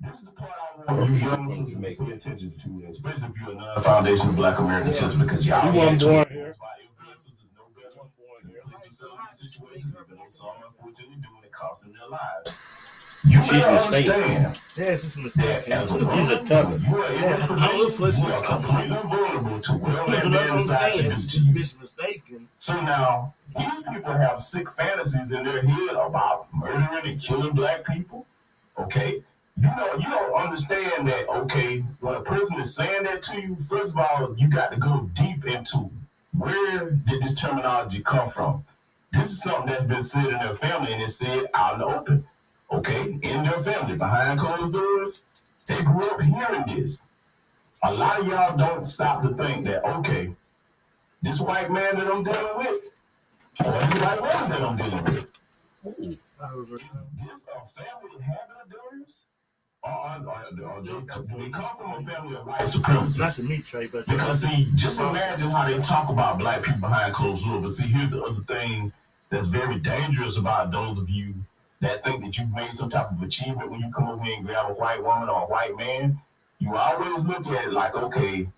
[0.00, 0.52] This is the part
[0.88, 4.58] I want you young ones to pay attention to, especially if you're a non-foundational Black
[4.58, 4.94] American Yeah.
[4.94, 6.44] citizen, because y'all You weren't born here.
[6.44, 8.06] that's why influencers is no better.
[8.44, 12.56] You place yourself in a situation, unfortunately doing costing their lives.
[13.24, 14.52] You She's better mistaken.
[14.76, 15.72] Yes, it's that mistaken.
[15.80, 16.80] He's a tough.
[16.80, 18.24] you are in Yeah, this I was you
[18.96, 21.80] are vulnerable to whatever that That's what man decides to do She's to you.
[21.80, 22.48] mistaken.
[22.58, 27.84] So now, these people have sick fantasies in their head about murdering and killing black
[27.84, 28.26] people.
[28.78, 29.24] Okay?
[29.58, 33.56] You know, you don't understand that, okay, when a person is saying that to you,
[33.68, 35.90] first of all, you got to go deep into
[36.36, 38.64] where did this terminology come from?
[39.16, 41.86] This is something that's been said in their family and it's said out in the
[41.86, 42.26] open.
[42.70, 43.18] Okay?
[43.22, 45.22] In their family, behind closed doors.
[45.66, 46.98] They grew up hearing this.
[47.82, 50.32] A lot of y'all don't stop to think that, okay,
[51.22, 52.90] this white man that I'm dealing with,
[53.64, 55.26] or this white woman that I'm dealing with,
[55.98, 56.18] is
[57.24, 59.22] this a family habit of theirs?
[59.82, 63.36] Or, or, or, or they, do they come from a family of white Not supremacists?
[63.36, 67.14] to me, Trey, but Because see, just imagine how they talk about black people behind
[67.14, 67.62] closed doors.
[67.62, 68.92] But see, here's the other thing
[69.36, 71.34] that's very dangerous about those of you
[71.80, 74.46] that think that you've made some type of achievement when you come over here and
[74.46, 76.18] grab a white woman or a white man.
[76.58, 78.48] You always look at it like, okay,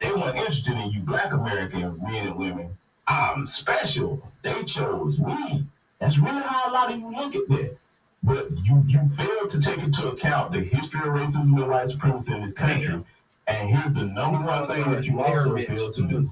[0.00, 2.76] they weren't interested in you, black American men and women.
[3.06, 4.20] I'm special.
[4.42, 5.64] They chose me.
[6.00, 7.76] That's really how a lot of you look at that.
[8.24, 12.34] But you you fail to take into account the history of racism and white supremacy
[12.34, 13.04] in this country.
[13.50, 16.28] And here's the number one thing that you also fail to do.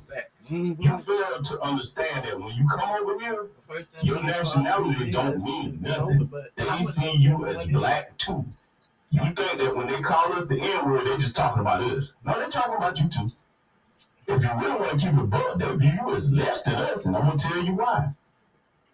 [0.48, 0.82] Mhm.
[0.82, 5.10] You fail to understand that when you come over here, The first thing your nationality
[5.10, 6.30] don't mean nothing.
[6.56, 8.44] they I'm see you as black too.
[9.10, 12.12] You think that when they call us the N word, they're just talking about us.
[12.24, 13.32] No, they're talking about you too.
[14.28, 17.06] If you really want to keep it buck, they view you as less than us,
[17.06, 18.10] and I'm gonna tell you why.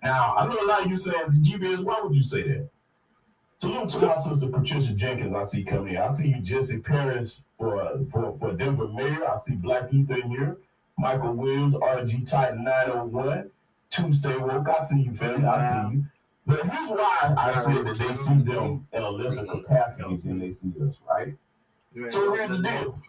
[0.03, 2.69] Now, I know a lot of you saying, GBS, why would you say that?
[3.59, 6.03] Salute to my sister Patricia Jenkins, I see coming here.
[6.03, 9.29] I see you, Jesse Parris, for, for, for Denver Mayor.
[9.29, 10.57] I see Black Ether in here.
[10.99, 13.51] Michael Williams, RG Titan 901.
[13.91, 15.47] Tuesday Woke, I see you, family.
[15.47, 16.05] I see you.
[16.47, 20.51] But here's why I said that they see them in a lesser capacity than they
[20.51, 21.35] see us, right?
[22.11, 23.01] So here's the deal.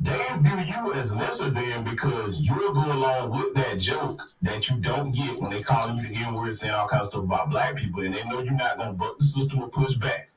[0.00, 4.76] they view you as lesser than because you'll go along with that joke that you
[4.76, 7.50] don't get when they call you the N word, saying all kinds of stuff about
[7.50, 10.30] black people, and they know you're not gonna buck the system or push back.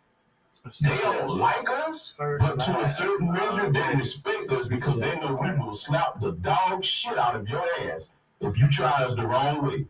[0.63, 5.33] They don't like us, but to a certain measure, they respect us because they know
[5.41, 9.25] we will slap the dog shit out of your ass if you try us the
[9.25, 9.85] wrong way.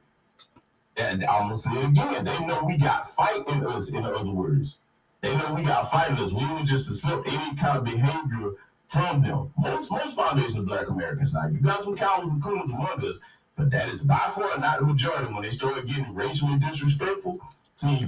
[0.96, 2.24] And I'm gonna say it again.
[2.24, 3.90] They know we got fight in us.
[3.90, 4.78] In other words,
[5.20, 6.32] they know we got fight in us.
[6.32, 8.52] We will just accept any kind of behavior
[8.88, 9.54] from them.
[9.58, 11.48] Most most foundation of Black Americans now.
[11.48, 13.20] You got some cowards and coons among us,
[13.58, 15.34] but that is by far not the majority.
[15.34, 17.40] When they start getting racially disrespectful,
[17.76, 18.08] see you,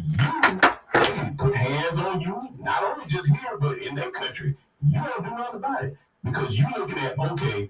[0.93, 2.49] they can put hands on you.
[2.59, 4.55] Not only just here, but in that country.
[4.85, 7.69] You don't do nothing about it because you're looking at okay.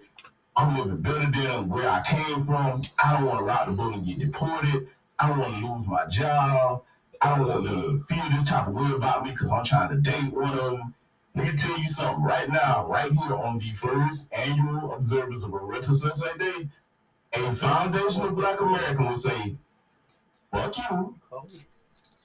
[0.55, 2.81] I'm living better than where I came from.
[3.03, 4.87] I don't want to rock the boat and get deported.
[5.19, 6.83] I don't want to lose my job.
[7.21, 9.95] I don't want to feel this type of way about me because I'm trying to
[9.95, 10.93] date one of them.
[11.35, 15.53] Let me tell you something right now, right here on the first annual observance of
[15.53, 16.69] a Rental Sensei Day,
[17.33, 19.55] a foundation of black American will say,
[20.51, 21.15] fuck you,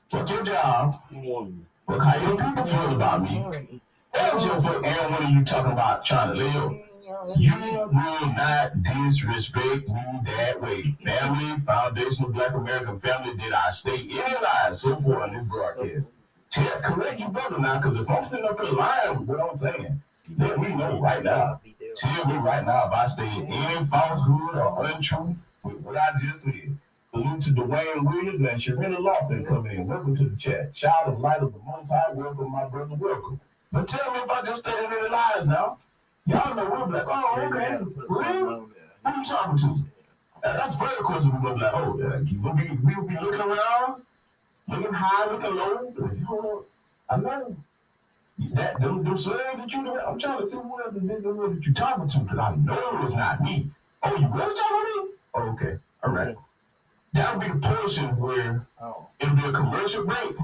[0.09, 1.01] fuck your job,
[1.87, 3.45] fuck how your people feel about me.
[4.15, 6.81] How's your fuck and what are you talking about trying to live?
[7.37, 10.83] You will not disrespect me that way.
[11.05, 16.11] Family, foundational black American family, did I state any lies so far on this broadcast?
[16.51, 19.57] Tell, correct your brother now, because if I'm sitting up here lying with what I'm
[19.57, 20.03] saying,
[20.39, 21.61] let me know right now.
[21.95, 26.45] Tell me right now if I stated any falsehood or untrue with what I just
[26.45, 26.77] said.
[27.15, 29.87] Salute to Dwayne Williams and Sharina Lofton coming in.
[29.87, 30.75] Welcome to the chat.
[30.75, 33.41] Child of light of the Most High, welcome, my brother, welcome.
[33.73, 35.79] But tell me if I just stated any lies now.
[36.27, 38.69] Y'all know we're like, oh, okay, for real?
[39.07, 39.67] Who you talking to?
[40.45, 43.41] And that's first question we're gonna be like, oh, yeah, we'll be, we'll be looking
[43.41, 44.03] around,
[44.69, 45.95] looking high, looking low.
[46.29, 46.65] On.
[47.09, 47.57] I know.
[48.51, 51.73] That them, them slaves that you I'm trying to see where the nigga that you
[51.73, 53.71] talking to, because I know it's not me.
[54.03, 55.13] Oh, you was talking to me?
[55.35, 55.79] Oh, okay.
[56.05, 56.37] All right.
[57.13, 59.07] That'll be the portion where Oh.
[59.21, 60.37] it'll be a commercial break.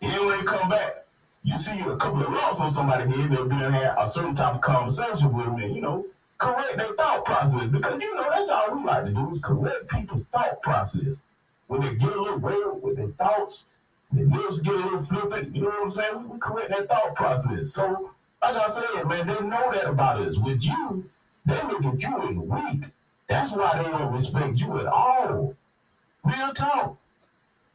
[0.00, 1.06] When they come back,
[1.42, 4.34] you see a couple of lumps on somebody head, they'll be in have a certain
[4.34, 6.04] type of conversation with them and, you know,
[6.36, 7.66] correct their thought process.
[7.68, 11.20] Because, you know, that's all we like to do is correct people's thought process.
[11.66, 13.66] When they get a little weird with their thoughts,
[14.12, 16.18] their lips get a little flippant, you know what I'm saying?
[16.22, 17.72] We, we correct that thought process.
[17.72, 18.10] So,
[18.42, 20.38] like I said, man, they know that about us.
[20.38, 21.08] With you,
[21.44, 22.84] they look at you as weak.
[23.28, 25.54] That's why they don't respect you at all.
[26.28, 26.98] Real talk.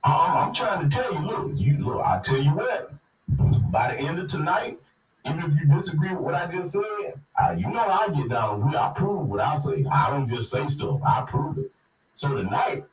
[0.04, 2.94] I'm, I'm trying to tell you, look, you look, I tell you what,
[3.72, 4.78] by the end of tonight,
[5.26, 6.84] even if you disagree with what I just said,
[7.58, 9.86] you know I get down I prove what I say.
[9.89, 11.72] I don't just say stuff, I prove it.
[12.13, 12.84] So tonight,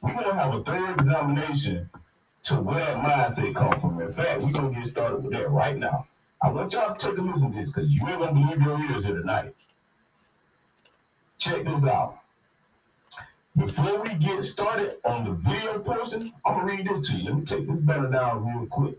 [0.00, 1.90] we're gonna have a third examination
[2.44, 4.00] to where mindset come from.
[4.00, 6.06] In fact, we're gonna get started with that right now.
[6.40, 8.80] I want y'all to take a listen to this because you ain't gonna believe your
[8.90, 9.54] ears here tonight.
[11.38, 12.21] Check this out.
[13.56, 17.24] Before we get started on the video portion, I'm gonna read this to you.
[17.24, 18.98] Let me take this banner down real quick.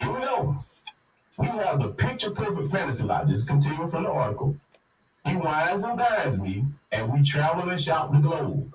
[0.00, 0.64] Here we go.
[1.36, 3.28] We have the picture perfect fantasy life.
[3.28, 4.56] Just continuing from the article.
[5.26, 8.72] He wines and dines me, and we travel and shop the globe.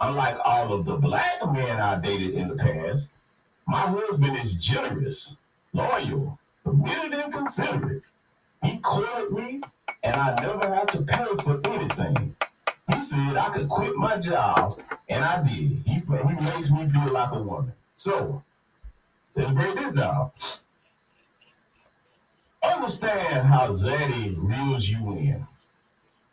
[0.00, 3.10] Unlike all of the black men I dated in the past,
[3.66, 5.36] my husband is generous,
[5.72, 8.02] loyal, committed, and considerate.
[8.64, 9.60] He courted me,
[10.02, 12.27] and I never had to pay for anything.
[12.98, 15.84] He said I could quit my job, and I did.
[15.86, 17.72] He, he makes me feel like a woman.
[17.94, 18.42] So,
[19.36, 20.32] let's break this down.
[22.60, 25.46] Understand how Zaddy reels you in.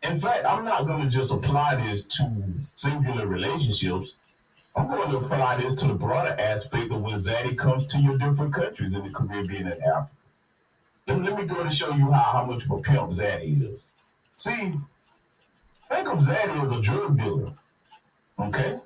[0.10, 2.32] In fact, I'm not going to just apply this to
[2.74, 4.14] singular relationships.
[4.76, 8.18] I'm going to apply this to the broader aspect of when Zaddy comes to your
[8.18, 10.10] different countries in the Caribbean and Africa.
[11.06, 13.90] Let me, go to show you how, how much of a pimp Zaddy is.
[14.36, 14.74] See,
[15.90, 17.54] think of Zaddy as a drug dealer.
[18.40, 18.80] Okay?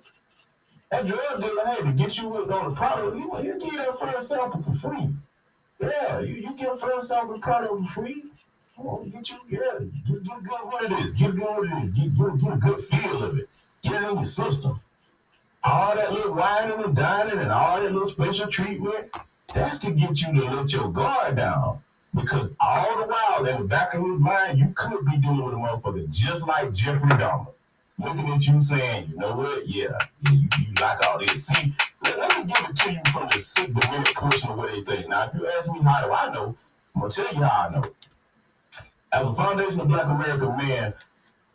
[0.92, 4.00] That drug dealer, hey, to get you hooked on the product, you, you give that
[4.00, 5.10] first sample for free.
[5.80, 8.24] Yeah, you, you get a first sample product for free.
[8.78, 11.18] Oh, get you, yeah, get, get good what it is.
[11.18, 11.92] Get good what it is.
[11.92, 13.50] Get, get, get a good feel of it.
[13.82, 14.80] Get it in your system.
[15.64, 19.14] All that little whining and dining and all that little special treatment,
[19.54, 21.82] that's to get you to let your guard down.
[22.20, 25.54] Because all the while in the back of his mind, you could be dealing with
[25.54, 27.48] a motherfucker just like Jeffrey Dahmer.
[27.98, 29.68] Looking at you saying, you know what?
[29.68, 31.48] Yeah, yeah you, you like all this.
[31.48, 34.72] See, let, let me give it to you from the sick, the minute of what
[34.72, 35.10] they think.
[35.10, 36.56] Now, if you ask me how do I know,
[36.96, 37.84] I'm gonna tell you how I know.
[39.12, 40.94] As a foundation of Black American man,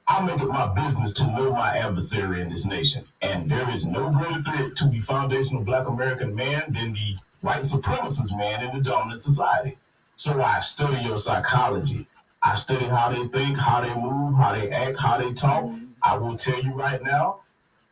[0.07, 3.05] I make it my business to know my adversary in this nation.
[3.23, 7.61] And there is no greater threat to the foundational Black American man than the white
[7.61, 9.79] supremacist man in the dominant society.
[10.17, 12.07] So I study your psychology.
[12.43, 15.71] I study how they think, how they move, how they act, how they talk.
[16.03, 17.41] I will tell you right now,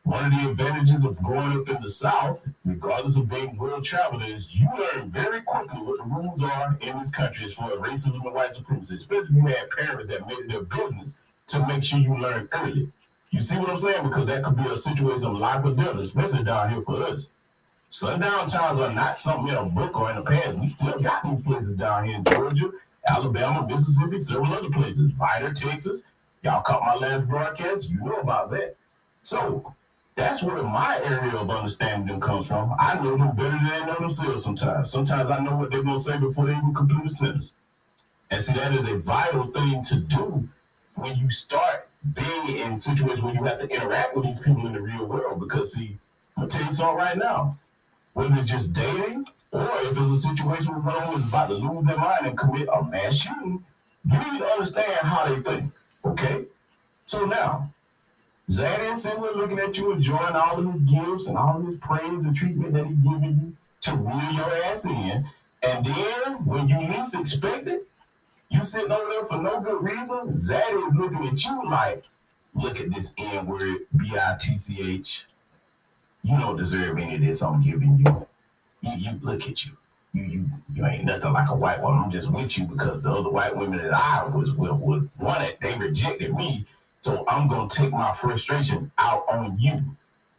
[0.04, 4.28] one of the advantages of growing up in the South, regardless of being world travelers,
[4.28, 7.78] is you learn very quickly what the rules are in this country as far as
[7.78, 8.96] racism and white supremacy.
[8.96, 11.16] Especially if you had parents that made their business
[11.48, 12.90] to make sure you learn early.
[13.30, 14.02] You see what I'm saying?
[14.02, 17.28] Because that could be a situation of life or death, especially down here for us.
[17.92, 20.58] Sundown towns are not something in a book or in the past.
[20.58, 22.72] We still got these places down here in Georgia,
[23.06, 25.12] Alabama, Mississippi, several other places.
[25.12, 26.02] Vidor, Texas.
[26.40, 27.90] Y'all caught my last broadcast.
[27.90, 28.76] You know about that.
[29.20, 29.74] So
[30.14, 32.74] that's where my area of understanding comes from.
[32.78, 34.90] I know them better than they know themselves sometimes.
[34.90, 37.52] Sometimes I know what they're going to say before they even complete a sentence.
[38.30, 40.48] And see, that is a vital thing to do
[40.94, 44.72] when you start being in situations where you have to interact with these people in
[44.72, 45.40] the real world.
[45.40, 45.98] Because, see,
[46.38, 47.58] I'm going to tell you something right now.
[48.14, 51.86] Whether it's just dating or if it's a situation where someone is about to lose
[51.86, 53.64] their mind and commit a mass shooting,
[54.04, 55.72] you need to understand how they think.
[56.04, 56.44] Okay?
[57.06, 57.72] So now,
[58.50, 61.78] Zaddy sitting there looking at you, enjoying all of his gifts and all of his
[61.78, 65.28] praise and treatment that he's giving you to reel your ass in.
[65.62, 67.86] And then when you least expect it,
[68.50, 70.36] you sitting over there for no good reason.
[70.36, 72.04] Zaddy is looking at you like,
[72.54, 75.24] look at this N word, B I T C H.
[76.22, 78.26] You don't deserve any of this I'm giving you.
[78.82, 79.72] You, you look at you.
[80.14, 82.04] You, you you ain't nothing like a white woman.
[82.04, 85.56] I'm just with you because the other white women that I was with was wanted,
[85.60, 86.66] they rejected me.
[87.00, 89.82] So I'm gonna take my frustration out on you.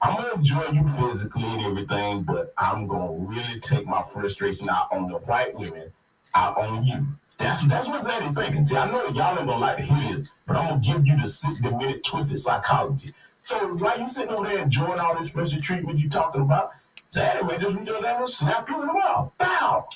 [0.01, 4.88] I'm gonna enjoy you physically and everything, but I'm gonna really take my frustration out
[4.91, 5.91] on the white women,
[6.36, 7.07] out on you.
[7.38, 8.65] That's that's what Zaddy thinking.
[8.65, 11.17] See, I know y'all ain't gonna like to hear this, but I'm gonna give you
[11.17, 13.09] the six the minute twisted psychology.
[13.43, 16.71] So while you sitting over there enjoying all this special treatment you talking about,
[17.11, 19.31] Zaddy may just reach out there and snap you in the mouth.
[19.37, 19.87] Bow.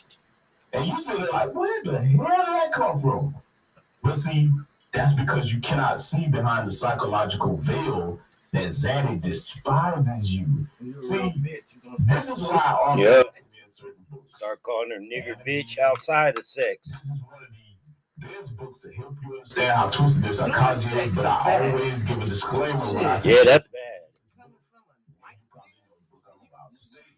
[0.74, 3.36] And you sitting there like, where the hell did that come from?
[4.04, 4.52] But see,
[4.92, 8.20] that's because you cannot see behind the psychological veil
[8.52, 10.68] that Zaddy despises you.
[10.82, 11.62] You're See, bitch.
[11.74, 13.10] You gonna This is why I always Yeah.
[13.16, 13.34] recommend.
[14.36, 16.80] Start calling her nigger bitch outside of sex.
[16.86, 17.57] This is one of the
[18.20, 22.22] best books to help you understand how twisted their psychology is, but I always give
[22.22, 24.02] a disclaimer when I say Yeah, that's bad.
[24.38, 27.18] You probably know the book I'm about to state.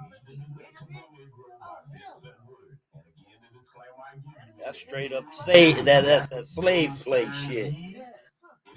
[0.00, 2.78] Neither do let your women grow by this and word.
[2.94, 6.94] And again, the disclaimer I give you That's straight up say that that's a slave
[6.96, 7.74] play shit.
[7.74, 8.04] It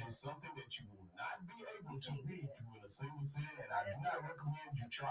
[0.08, 3.58] is something that you will not be able to read through in a single sitting,
[3.58, 5.10] and I do not recommend you try.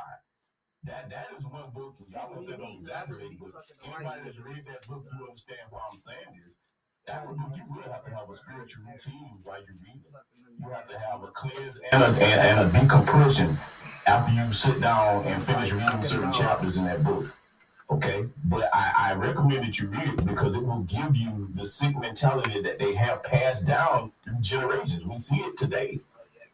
[0.86, 3.50] That that is one book, y'all want that on exaggerate, but
[3.84, 6.56] anybody that's read that book, you understand why I'm saying this.
[7.06, 10.12] That's a book you really have to have a spiritual routine while you read it.
[10.60, 13.58] You have to have a cleanse and a, and, and a decompression
[14.06, 17.34] after you sit down and finish reading certain chapters in that book.
[17.90, 21.66] Okay, but I, I recommend that you read it because it will give you the
[21.66, 25.04] sick mentality that they have passed down through generations.
[25.04, 25.98] We see it today.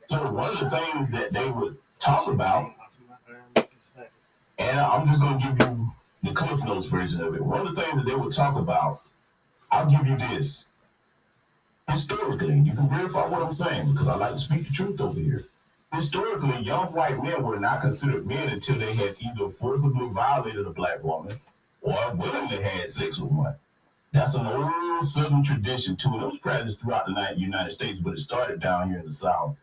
[0.08, 2.72] So one of the things that they would talk about,
[4.62, 5.92] and I'm just going to give you
[6.22, 7.44] the Cliff Notes version of it.
[7.44, 9.00] One of the things that they would talk about,
[9.70, 10.66] I'll give you this.
[11.88, 15.18] Historically, you can verify what I'm saying because I like to speak the truth over
[15.18, 15.44] here.
[15.92, 20.70] Historically, young white men were not considered men until they had either forcibly violated a
[20.70, 21.38] black woman
[21.82, 23.56] or willingly had sex with one.
[24.12, 28.20] That's an old Southern tradition too, it was practiced throughout the United States, but it
[28.20, 29.56] started down here in the South.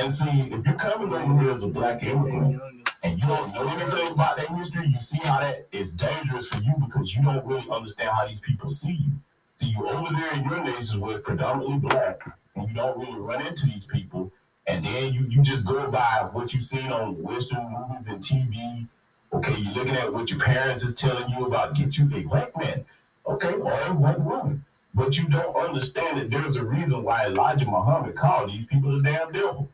[0.00, 2.58] And see, if you're coming over here as a black immigrant
[3.04, 6.56] and you don't know anything about that history, you see how that is dangerous for
[6.56, 9.12] you because you don't really understand how these people see you.
[9.58, 12.18] See, you over there in your nations where it's predominantly black,
[12.56, 14.32] and you don't really run into these people,
[14.66, 18.86] and then you you just go by what you've seen on Western movies and TV.
[19.34, 22.56] Okay, you're looking at what your parents is telling you about get you a white
[22.56, 22.86] man,
[23.26, 24.64] okay, or a white woman.
[24.94, 29.02] But you don't understand that there's a reason why Elijah Muhammad called these people the
[29.02, 29.68] damn devil.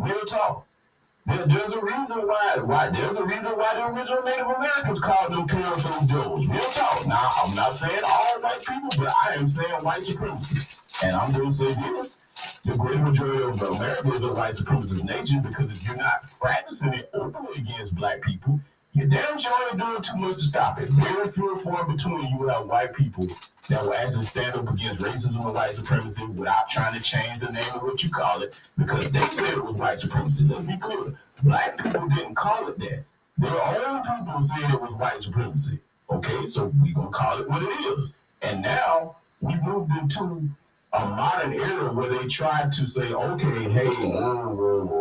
[0.00, 0.66] Real talk.
[1.26, 5.32] There, there's a reason why, why there's a reason why the original Native Americans called
[5.32, 6.46] them pale-faced devils.
[6.46, 7.06] Real talk.
[7.06, 10.76] Now, I'm not saying all white people, but I am saying white supremacy.
[11.02, 12.18] And I'm going to say this:
[12.64, 16.94] the great majority of America is a white supremacist nation because if you're not practicing
[16.94, 18.60] it openly against black people,
[18.92, 20.88] you damn sure ain't doing too much to stop it.
[20.90, 23.26] Very few and far between you have white people
[23.68, 27.52] that will actually stand up against racism and white supremacy without trying to change the
[27.52, 30.44] name of what you call it because they said it was white supremacy.
[30.44, 31.14] Let's be clear.
[31.42, 33.04] Black people didn't call it that.
[33.38, 35.78] Their own people said it was white supremacy.
[36.10, 38.14] Okay, so we gonna call it what it is.
[38.42, 40.48] And now we moved into
[40.92, 44.99] a modern era where they tried to say, okay, hey, whoa, whoa, whoa.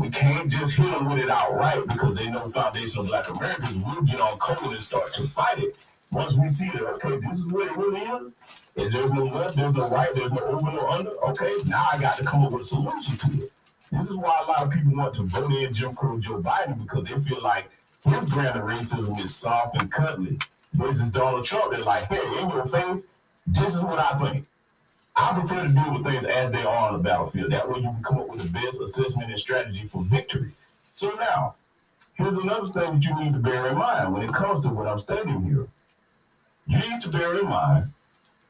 [0.00, 4.00] We can't just hit them with it outright because they know foundational black Americans will
[4.00, 5.76] get on code and start to fight it.
[6.10, 8.34] Once we see that, okay, this is what it really is,
[8.76, 11.10] If there's no left, there's no right, there's no over, no under.
[11.26, 13.52] Okay, now I got to come up with a solution to it.
[13.92, 16.80] This is why a lot of people want to vote in Jim Crow Joe Biden
[16.80, 17.68] because they feel like
[18.02, 20.38] his brand of racism is soft and cuddly.
[20.72, 23.04] Versus Donald Trump, they're like, hey, in your face,
[23.46, 24.46] this is what I think.
[25.16, 27.52] I prefer to deal with things as they are on the battlefield.
[27.52, 30.52] That way you can come up with the best assessment and strategy for victory.
[30.94, 31.56] So now,
[32.14, 34.86] here's another thing that you need to bear in mind when it comes to what
[34.86, 35.66] I'm stating here.
[36.66, 37.92] You need to bear in mind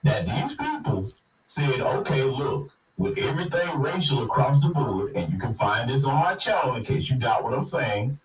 [0.02, 1.12] that these people
[1.46, 6.14] said, okay, look, with everything racial across the board, and you can find this on
[6.14, 8.18] my channel in case you doubt what I'm saying,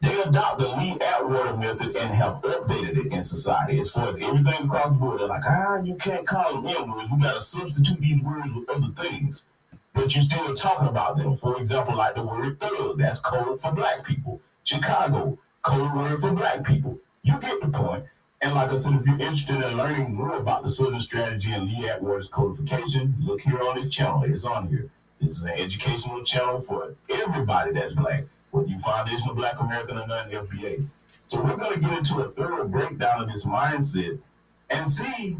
[0.00, 0.96] they adopt the Lee
[1.26, 3.80] Atwater method and have updated it in society.
[3.80, 7.10] As far as everything across the board, they're like, ah, you can't call them words.
[7.10, 9.44] You got to substitute these words with other things.
[9.92, 11.36] But you're still talking about them.
[11.36, 14.40] For example, like the word thug, that's code for black people.
[14.62, 16.98] Chicago, code word for black people.
[17.22, 18.04] You get the point.
[18.42, 21.68] And like I said, if you're interested in learning more about the Southern strategy and
[21.68, 24.22] Lee Atwater's codification, look here on this channel.
[24.22, 24.90] It's on here.
[25.20, 28.24] This is an educational channel for everybody that's black
[28.56, 30.86] whether you foundational black American or non FBA.
[31.26, 34.18] So we're going to get into a thorough breakdown of this mindset
[34.70, 35.36] and see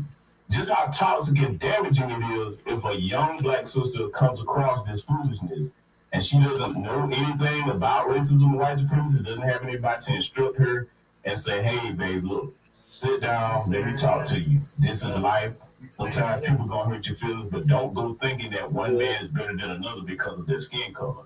[0.51, 5.03] just how toxic and damaging it is if a young black sister comes across this
[5.03, 5.73] foolishness
[6.13, 10.57] and she doesn't know anything about racism and white supremacy, doesn't have anybody to instruct
[10.59, 10.89] her
[11.25, 12.55] and say, hey, babe, look,
[12.87, 14.59] sit down, let me talk to you.
[14.81, 15.53] This is life.
[15.53, 19.57] Sometimes people gonna hurt your feelings, but don't go thinking that one man is better
[19.57, 21.25] than another because of their skin color.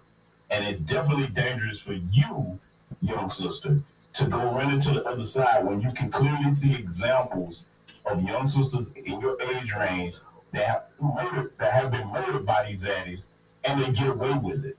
[0.50, 2.58] And it's definitely dangerous for you,
[3.02, 3.80] young sister,
[4.14, 7.66] to go run into the other side when you can clearly see examples
[8.06, 10.14] of young sisters in your age range
[10.52, 13.24] that have, murdered, that have been murdered by these addies
[13.64, 14.76] and they get away with it.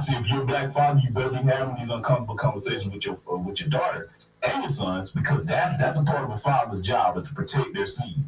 [0.00, 3.18] See, if you're a black father, you better be having these uncomfortable conversations with your
[3.32, 4.10] uh, with your daughter
[4.42, 7.72] and your sons because that's that's a part of a father's job is to protect
[7.72, 8.18] their seed.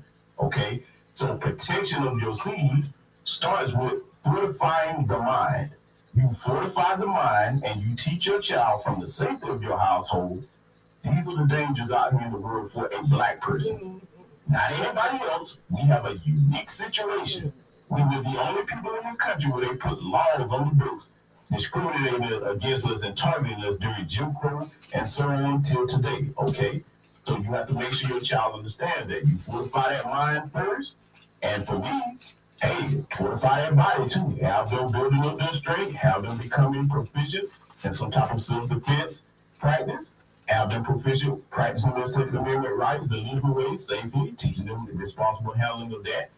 [0.41, 0.83] Okay,
[1.15, 2.87] so protection of your seed
[3.25, 5.71] starts with fortifying the mind.
[6.19, 10.45] You fortify the mind and you teach your child from the safety of your household.
[11.05, 14.01] These are the dangers out here in the world for a black person.
[14.49, 15.59] Not anybody else.
[15.71, 17.53] We have a unique situation.
[17.89, 21.11] We were the only people in this country where they put laws on the books
[21.53, 26.31] discriminating against us and targeting us during Jim Crow and so on till today.
[26.37, 26.83] Okay.
[27.27, 29.25] So you have to make sure your child understands that.
[29.25, 30.97] You fortify that mind first.
[31.43, 32.19] And for me,
[32.63, 34.39] hey, fortify that body too.
[34.43, 37.51] Have them building up their strength, have them becoming proficient
[37.85, 39.23] in some type of self-defense
[39.61, 40.11] practice,
[40.47, 44.93] have them proficient practicing their Second Amendment rights, the legal way, safely, teaching them the
[44.93, 46.31] responsible handling of that.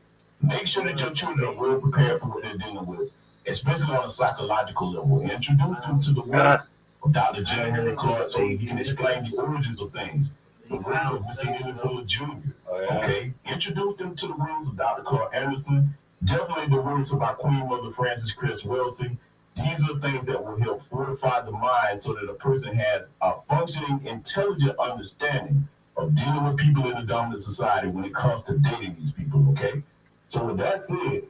[0.42, 4.04] Make sure that your children are well prepared for what they're dealing with, especially on
[4.04, 5.22] a psychological level.
[5.22, 6.66] Introduce them to the work
[7.04, 7.42] of Dr.
[7.44, 10.30] John Henrik Clarke so he can explain the origins of things.
[10.68, 11.44] The work of Mr.
[11.44, 12.24] Henry Miller Jr.
[12.70, 15.02] Oh, okay, introduce them to the rules of Dr.
[15.02, 15.94] Claud Anderson
[16.24, 19.16] Definitely the words of our Queen Mother Frances Cress Welsing.
[19.56, 23.40] These are things that will help fortify the mind so that a person has a
[23.48, 25.66] functioning, intelligent understanding
[25.96, 29.50] of dealing with people in the dominant society when it comes to dating these people,
[29.50, 29.82] okay?
[30.28, 31.22] So with that said,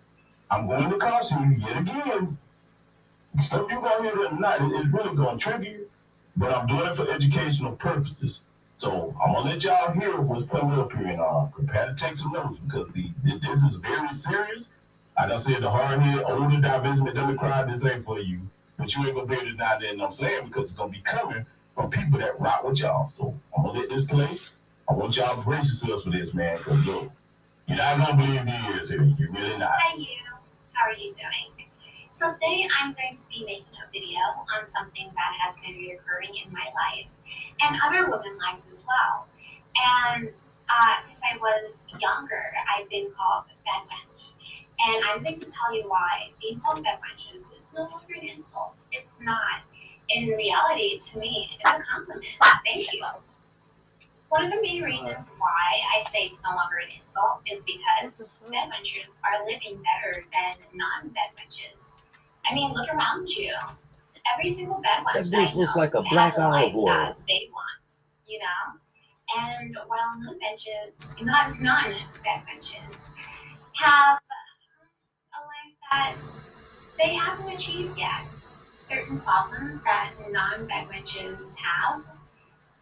[0.50, 2.36] I'm going to caution you yet again.
[3.38, 5.86] Stuff going to hear tonight is really going to trigger you,
[6.36, 8.40] but I'm doing it for educational purposes.
[8.76, 12.16] So I'm gonna let y'all hear what's coming up here and uh, prepare to take
[12.16, 14.68] some notes because see, this is very serious
[15.22, 18.40] like I said, the hard head, older divestment Democrat, this ain't for you.
[18.78, 20.90] But you ain't gonna be able to deny that, and I'm saying because it's gonna
[20.90, 21.44] be coming
[21.74, 23.10] from people that rock with y'all.
[23.10, 24.38] So I'm gonna let this play.
[24.88, 26.58] I want y'all to brace yourselves for this, man.
[26.60, 27.12] Cause look,
[27.68, 29.02] you're not gonna believe me is here.
[29.18, 29.72] You're really not.
[29.74, 30.06] Hi, you.
[30.72, 31.68] How are you doing?
[32.14, 34.20] So today I'm going to be making a video
[34.56, 37.12] on something that has been reoccurring in my life
[37.62, 39.28] and other women's lives as well.
[40.16, 40.28] And
[40.68, 42.42] uh, since I was younger,
[42.74, 44.32] I've been called fat wench.
[44.88, 48.28] And I'm going to tell you why being called bed wenches is no longer an
[48.28, 48.76] insult.
[48.92, 49.60] It's not.
[50.08, 52.26] In reality, to me, it's a compliment.
[52.64, 53.04] Thank you.
[54.30, 58.14] One of the main reasons why I say it's no longer an insult is because
[58.18, 58.52] mm-hmm.
[58.52, 61.94] bed wenches are living better than non-bed wenches.
[62.48, 63.52] I mean, look around you.
[64.32, 66.72] Every single bed wench That bitch I looks know like a has black a life
[66.72, 66.86] olive oil.
[66.86, 68.80] that they want, you know?
[69.36, 73.10] And while non-benches, not non-bed wenches,
[73.74, 74.39] have a life
[75.90, 76.16] that
[76.98, 78.22] they haven't achieved yet.
[78.76, 82.02] Certain problems that non-bed wenches have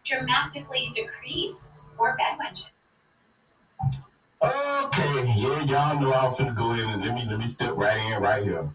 [0.05, 2.65] dramatically decreased for bed wenches.
[4.41, 7.97] Okay, yeah, y'all know I'm finna go in and let me let me step right
[8.13, 8.69] in right here.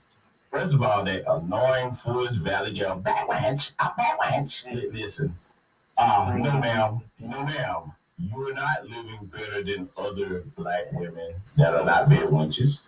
[0.51, 4.71] First of all, that annoying Forest Valley girl, bad wench, a bad wench.
[4.73, 5.35] Li- Listen,
[5.97, 7.93] um, no ma'am, no ma'am.
[8.19, 12.81] you're not living better than other black women that are not bed wenches.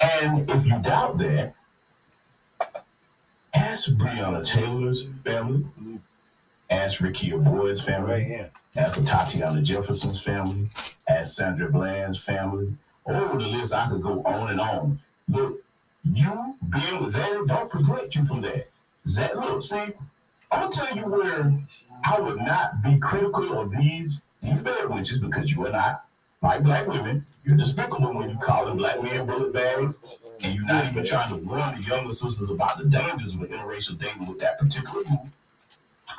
[0.00, 1.54] And if you doubt that,
[3.54, 5.64] ask Breonna Taylor's family,
[6.70, 8.50] ask Rekia Boyd's family, Right here.
[8.76, 10.70] as Tatiana Jefferson's family,
[11.08, 12.74] ask Sandra Bland's family.
[13.06, 15.00] Oh, the list I could go on and on.
[15.28, 15.62] Look,
[16.04, 18.68] you being with Zaddy don't protect you from that.
[19.06, 19.76] Zad, look, see,
[20.50, 21.52] I'm gonna tell you where
[22.04, 26.04] I would not be critical of these these bad witches because you are not
[26.42, 27.24] like black women.
[27.44, 29.98] You're despicable when you call them black men bullet bags,
[30.42, 33.98] and you're not even trying to warn the younger sisters about the dangers of interracial
[33.98, 35.26] dating with that particular group.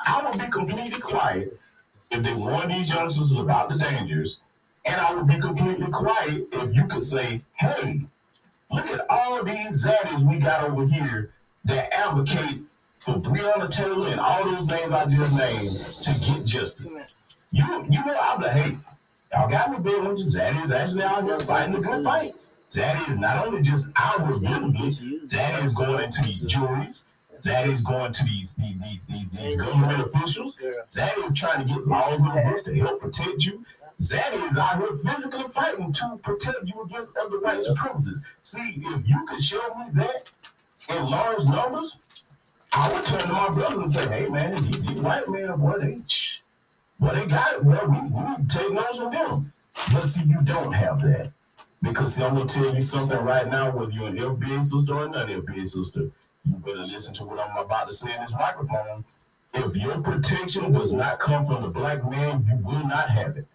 [0.06, 1.58] I would be completely quiet
[2.10, 4.38] if they warn these youngsters about the dangers,
[4.84, 8.02] and I would be completely quiet if you could say, hey,
[8.70, 11.32] look at all of these zaddies we got over here
[11.64, 12.60] that advocate
[12.98, 16.92] for Breonna Taylor and all those names I just named to get justice.
[17.50, 18.76] You, you know, I'm like, hey,
[19.34, 22.34] y'all got me big with Zaddy is actually out here fighting a good fight.
[22.70, 27.04] Zaddy is not only just outward visibly, Zaddy is going into these juries.
[27.40, 30.56] Zaddy is going to these these, these, these, these government officials.
[30.88, 33.64] Zaddy is trying to get laws in the to help protect you.
[34.00, 38.22] Zaddy is out here physically fighting to protect you against other white supremacists.
[38.42, 40.30] See, if you could show me that
[40.88, 41.96] in large numbers,
[42.72, 45.78] I would turn to my brothers and say, hey man, these, these white men, boy,
[45.78, 45.98] they,
[46.98, 47.64] boy, they got it.
[47.64, 49.52] Well, we, we take notes from them.
[49.92, 51.32] But see, you don't have that.
[51.82, 55.08] Because see, I'm gonna tell you something right now, whether you're an FBA sister or
[55.08, 56.10] not FBA sister,
[56.46, 59.04] you better listen to what I'm about to say in this microphone.
[59.52, 63.46] If your protection does not come from the black man, you will not have it.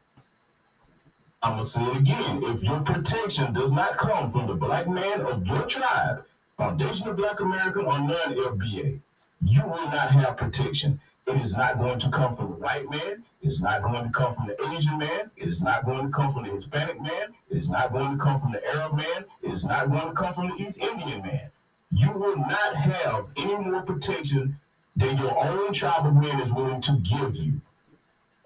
[1.42, 2.42] I'm gonna say it again.
[2.44, 6.26] If your protection does not come from the black man of your tribe,
[6.58, 9.00] Foundation of Black American or non-FBA,
[9.46, 11.00] you will not have protection.
[11.30, 13.24] It is not going to come from the white man.
[13.42, 15.30] It is not going to come from the Asian man.
[15.38, 17.36] It is not going to come from the Hispanic man.
[17.52, 19.26] It is not going to come from the Arab man.
[19.44, 21.52] It is not going to come from the East Indian man.
[21.92, 24.60] You will not have any more protection
[24.96, 27.62] than your own tribe of men is willing to give you.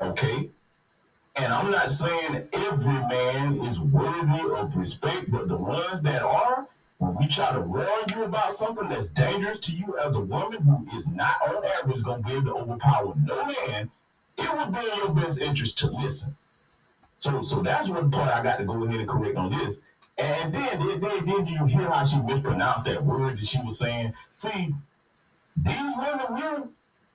[0.02, 0.50] Okay?
[1.36, 6.68] And I'm not saying every man is worthy of respect, but the ones that are,
[7.12, 10.98] we try to warn you about something that's dangerous to you as a woman who
[10.98, 13.90] is not on average going to be able to overpower no man,
[14.38, 16.36] it would be in your best interest to listen.
[17.18, 19.80] So, so that's one part I got to go ahead and correct on this.
[20.18, 23.80] And then, then, then, then you hear how she mispronounced that word that she was
[23.80, 24.14] saying.
[24.38, 24.76] See,
[25.56, 26.64] these women here,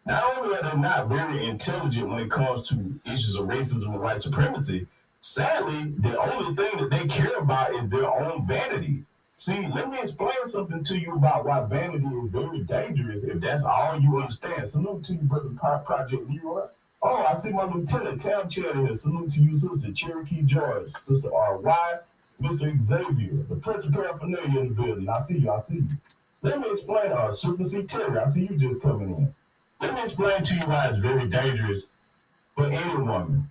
[0.06, 4.00] not only are they not very intelligent when it comes to issues of racism and
[4.00, 4.86] white supremacy,
[5.20, 9.04] sadly, the only thing that they care about is their own vanity.
[9.40, 13.62] See, let me explain something to you about why vanity is very dangerous if that's
[13.62, 14.68] all you understand.
[14.68, 16.66] Salute to you, Brother Pro- Project Leroy.
[17.00, 18.92] Oh, I see my lieutenant, Tam Chad here.
[18.96, 21.94] Salute to you, Sister Cherokee George, Sister R.Y.,
[22.42, 22.84] Mr.
[22.84, 25.08] Xavier, the Prince of Paraphernalia in the building.
[25.08, 25.86] I see you, I see you.
[26.42, 27.84] Let me explain, uh, Sister C.
[27.84, 29.34] Terry, I see you just coming in.
[29.80, 31.86] Let me explain to you why it's very dangerous
[32.56, 33.48] for any woman.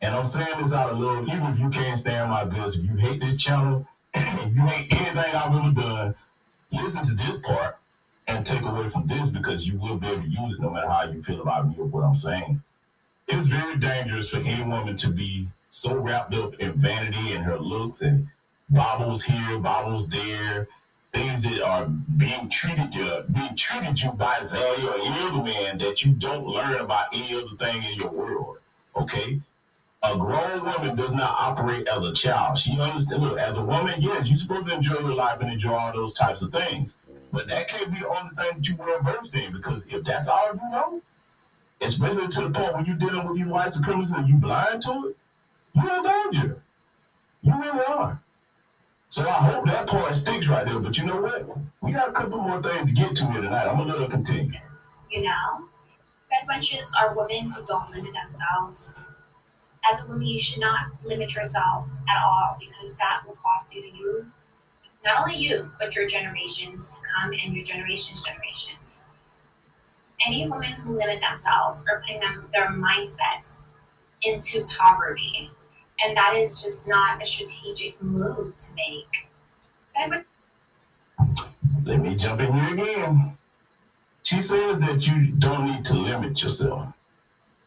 [0.00, 2.84] And I'm saying this out of love, even if you can't stand my goods, if
[2.86, 6.14] you hate this channel, if you hate anything I've ever done,
[6.70, 7.78] listen to this part
[8.26, 10.88] and take away from this because you will be able to use it no matter
[10.88, 12.62] how you feel about me or what I'm saying.
[13.28, 17.58] It's very dangerous for any woman to be so wrapped up in vanity and her
[17.58, 18.28] looks and
[18.68, 20.68] bobbles here, bobbles there,
[21.12, 25.78] things that are being treated you, being treated you by Zaddy or any other man
[25.78, 28.58] that you don't learn about any other thing in your world.
[28.96, 29.40] Okay?
[30.04, 32.58] A grown woman does not operate as a child.
[32.58, 33.22] She understands.
[33.22, 36.12] Look, as a woman, yes, you're supposed to enjoy your life and enjoy all those
[36.12, 36.98] types of things.
[37.32, 40.28] But that can't be the only thing that you well versed in because if that's
[40.28, 41.02] all you know,
[41.80, 45.08] especially to the point when you're dealing with these white supremacists and you blind to
[45.08, 45.16] it,
[45.74, 46.62] you're in danger.
[47.42, 48.20] You really are.
[49.08, 50.78] So I hope that part sticks right there.
[50.78, 51.46] But you know what?
[51.80, 53.68] We got a couple more things to get to here tonight.
[53.68, 54.58] I'm gonna let her continue.
[55.10, 55.68] You know,
[56.50, 58.98] wenches are women who don't limit themselves.
[59.90, 63.82] As a woman, you should not limit yourself at all because that will cost you
[63.82, 64.26] to you,
[65.04, 69.02] not only you, but your generations to come and your generations' generations.
[70.24, 73.56] Any women who limit themselves are putting them their mindset
[74.22, 75.50] into poverty.
[76.04, 79.28] And that is just not a strategic move to make.
[79.96, 80.24] Red
[81.84, 83.38] Let me jump in here again.
[84.22, 86.92] She said that you don't need to limit yourself.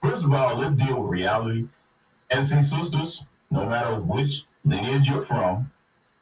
[0.02, 1.68] First of all, let's deal with reality.
[2.32, 5.72] And see, sisters, no matter which lineage you're from,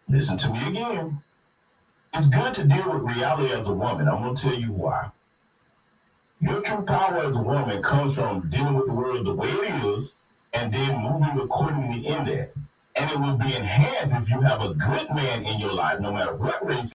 [0.10, 1.22] listen to me again.
[2.14, 4.08] It's good to deal with reality as a woman.
[4.08, 5.10] I'm going to tell you why.
[6.40, 9.86] Your true power as a woman comes from dealing with the world the way it
[9.86, 10.18] is
[10.54, 12.54] and then moving accordingly in that.
[12.96, 16.12] And it will be enhanced if you have a good man in your life, no
[16.12, 16.92] matter what race